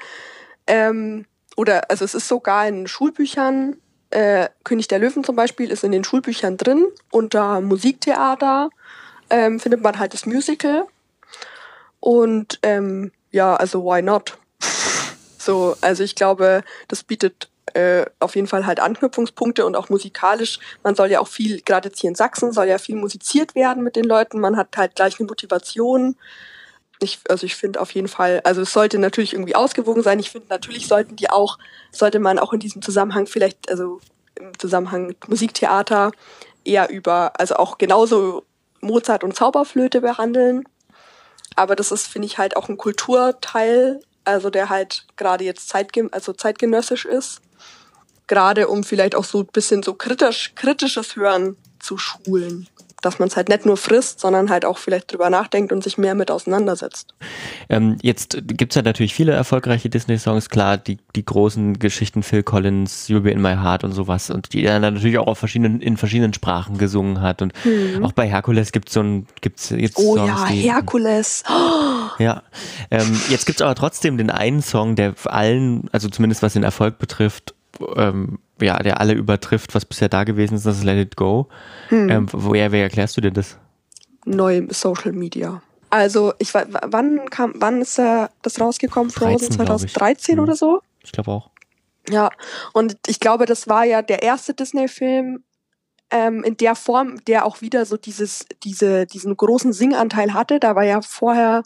[0.66, 1.24] ähm,
[1.56, 3.76] oder also es ist sogar in Schulbüchern
[4.10, 6.86] äh, König der Löwen zum Beispiel ist in den Schulbüchern drin.
[7.10, 8.70] Unter Musiktheater
[9.30, 10.86] ähm, findet man halt das Musical.
[12.00, 14.38] Und ähm, ja, also why not?
[15.38, 20.58] so, also ich glaube, das bietet äh, auf jeden Fall halt Anknüpfungspunkte und auch musikalisch.
[20.82, 23.82] Man soll ja auch viel, gerade jetzt hier in Sachsen, soll ja viel musiziert werden
[23.82, 24.40] mit den Leuten.
[24.40, 26.16] Man hat halt gleich eine Motivation.
[27.00, 30.18] Ich, also ich finde auf jeden Fall, also es sollte natürlich irgendwie ausgewogen sein.
[30.18, 31.58] Ich finde natürlich sollten die auch,
[31.90, 34.00] sollte man auch in diesem Zusammenhang vielleicht, also
[34.36, 36.12] im Zusammenhang mit Musiktheater
[36.64, 38.44] eher über, also auch genauso
[38.86, 40.64] Mozart und Zauberflöte behandeln.
[41.54, 46.08] Aber das ist, finde ich, halt auch ein Kulturteil, also der halt gerade jetzt zeitge
[46.12, 47.40] also zeitgenössisch ist.
[48.26, 52.68] Gerade um vielleicht auch so ein bisschen so kritisch, kritisches Hören zu schulen.
[53.06, 55.96] Dass man es halt nicht nur frisst, sondern halt auch vielleicht drüber nachdenkt und sich
[55.96, 57.14] mehr mit auseinandersetzt.
[57.68, 62.42] Ähm, jetzt gibt es ja natürlich viele erfolgreiche Disney-Songs, klar, die, die großen Geschichten, Phil
[62.42, 65.38] Collins, You'll Be In My Heart und sowas und die er dann natürlich auch auf
[65.38, 67.52] verschiedenen, in verschiedenen Sprachen gesungen hat und
[68.02, 70.04] auch bei Herkules gibt es so ein, gibt's jetzt Mhm.
[70.04, 71.42] Oh Songs, ja, die, Herkules.
[72.18, 72.42] Ja,
[72.90, 76.62] ähm, jetzt gibt es aber trotzdem den einen Song, der allen, also zumindest was den
[76.62, 77.54] Erfolg betrifft,
[77.96, 81.48] ähm, ja, der alle übertrifft, was bisher da gewesen ist, das ist Let It Go.
[81.88, 82.08] Hm.
[82.08, 83.56] Ähm, woher, wer erklärst du dir das?
[84.24, 85.62] Neu Social Media.
[85.90, 89.10] Also, ich wa- wa- wann kam, wann ist äh, das rausgekommen?
[89.12, 89.92] 13, Frozen glaub ich.
[89.92, 90.42] 2013 Mhm.
[90.42, 90.80] oder so?
[91.04, 91.50] Ich glaube auch.
[92.08, 92.30] Ja,
[92.72, 95.42] und ich glaube, das war ja der erste Disney-Film
[96.10, 100.60] ähm, in der Form, der auch wieder so dieses, diese, diesen großen Singanteil hatte.
[100.60, 101.62] Da war ja vorher,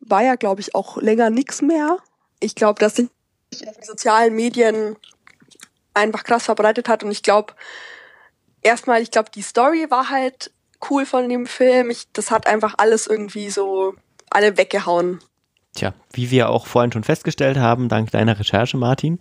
[0.00, 1.98] war ja, glaube ich, auch länger nichts mehr.
[2.40, 3.08] Ich glaube, dass sich
[3.52, 4.96] die sozialen Medien
[5.94, 7.54] einfach krass verbreitet hat und ich glaube,
[8.62, 10.52] erstmal, ich glaube, die Story war halt
[10.88, 11.90] cool von dem Film.
[11.90, 13.94] Ich, das hat einfach alles irgendwie so
[14.30, 15.20] alle weggehauen.
[15.74, 19.20] Tja, wie wir auch vorhin schon festgestellt haben, dank deiner Recherche, Martin,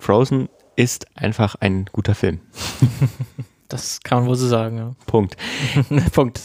[0.00, 2.40] Frozen ist einfach ein guter Film.
[3.68, 4.90] Das kann man wohl so sagen, ja.
[5.06, 5.36] Punkt.
[6.12, 6.40] Punkt.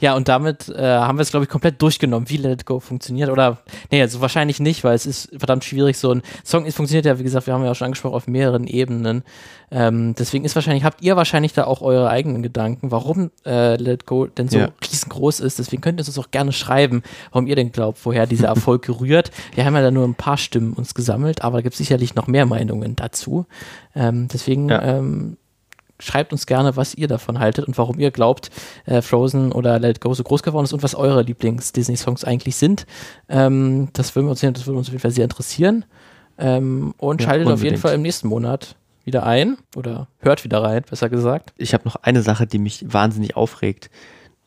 [0.00, 2.78] Ja, und damit äh, haben wir es, glaube ich, komplett durchgenommen, wie Let It Go
[2.80, 3.30] funktioniert.
[3.30, 3.58] Oder,
[3.90, 5.96] nee, also wahrscheinlich nicht, weil es ist verdammt schwierig.
[5.98, 8.26] So ein Song ist, funktioniert ja, wie gesagt, wir haben ja auch schon angesprochen, auf
[8.26, 9.22] mehreren Ebenen.
[9.70, 14.02] Ähm, deswegen ist wahrscheinlich, habt ihr wahrscheinlich da auch eure eigenen Gedanken, warum äh, Let
[14.02, 14.68] It Go denn so Ja.
[14.82, 15.58] riesengroß ist.
[15.58, 17.02] Deswegen könnt ihr uns auch gerne schreiben,
[17.32, 19.30] warum ihr denn glaubt, woher dieser Erfolg rührt.
[19.54, 22.14] Wir haben ja da nur ein paar Stimmen uns gesammelt, aber da gibt es sicherlich
[22.14, 23.46] noch mehr Meinungen dazu.
[23.94, 24.82] Ähm, deswegen Ja.
[24.82, 25.38] ähm,
[25.98, 28.50] schreibt uns gerne, was ihr davon haltet und warum ihr glaubt,
[28.84, 32.56] äh, Frozen oder Let It Go so groß geworden ist und was eure Lieblings-Disney-Songs eigentlich
[32.56, 32.86] sind.
[33.28, 35.84] Ähm, das, würden wir uns, das würde uns auf jeden Fall sehr interessieren.
[36.38, 37.78] Ähm, und Ja, schaltet auf jeden unbedingt.
[37.78, 41.52] Fall im nächsten Monat wieder ein oder hört wieder rein, besser gesagt.
[41.56, 43.88] Ich habe noch eine Sache, die mich wahnsinnig aufregt.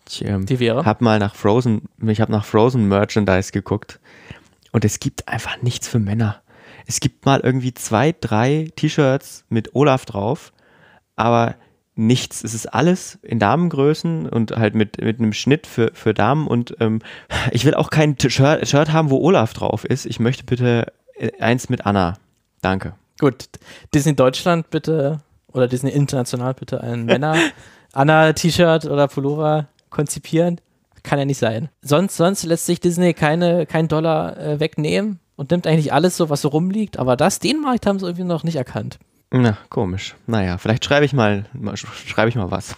[0.08, 0.86] Ich ähm, Die wäre?
[0.86, 4.00] habe mal nach Frozen, ich habe nach Frozen Merchandise geguckt
[4.72, 6.42] und es gibt einfach nichts für Männer.
[6.86, 10.52] Es gibt mal irgendwie zwei, drei T-Shirts mit Olaf drauf,
[11.20, 11.56] aber
[11.96, 12.44] nichts.
[12.44, 16.76] Es ist alles in Damengrößen und halt mit, mit einem Schnitt für, für Damen und
[16.80, 17.02] ähm,
[17.52, 20.06] ich will auch kein Shirt, Shirt haben, wo Olaf drauf ist.
[20.06, 22.18] Ich möchte bitte äh, eins mit Anna.
[22.62, 22.94] Danke.
[23.20, 23.50] Gut,
[23.94, 25.20] Disney Deutschland bitte
[25.52, 27.36] oder Disney International bitte ein Männer
[27.94, 30.62] Anna-T-Shirt oder Pullover konzipieren.
[31.04, 31.70] Kann ja nicht sein.
[31.82, 35.20] Sonst, sonst lässt sich Disney keine, kein Dollar äh, wegnehmen.
[35.36, 38.26] und nimmt eigentlich alles so, was so rumliegt, aber das, den Markt haben sie irgendwie
[38.26, 39.00] noch nicht erkannt.
[39.32, 40.16] Na, komisch.
[40.26, 42.76] Naja, vielleicht schreibe ich mal, mal schreibe ich mal was.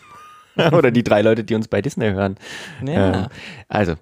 [0.71, 2.35] Oder die drei Leute, die uns bei Disney hören.
[2.85, 3.23] Ja.
[3.23, 3.27] Ähm,
[3.69, 3.95] also,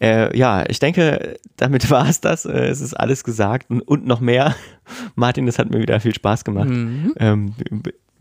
[0.00, 2.44] äh, ja, ich denke, damit war es das.
[2.44, 4.54] Äh, es ist alles gesagt und, und, noch mehr.
[5.14, 6.68] Martin, das hat mir wieder viel Spaß gemacht.
[6.68, 7.14] Mhm.
[7.18, 7.54] Ähm,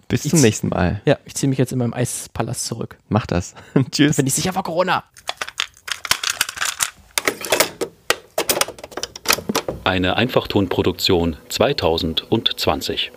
[0.07, 1.01] bis zum nächsten Mal.
[1.05, 2.97] Ja, ich ziehe mich jetzt in meinem Eispalast zurück.
[3.09, 3.53] Mach das.
[3.91, 4.15] Tschüss.
[4.15, 5.03] Bin ich sicher vor Corona.
[9.83, 13.11] Eine Einfachtonproduktion 2020.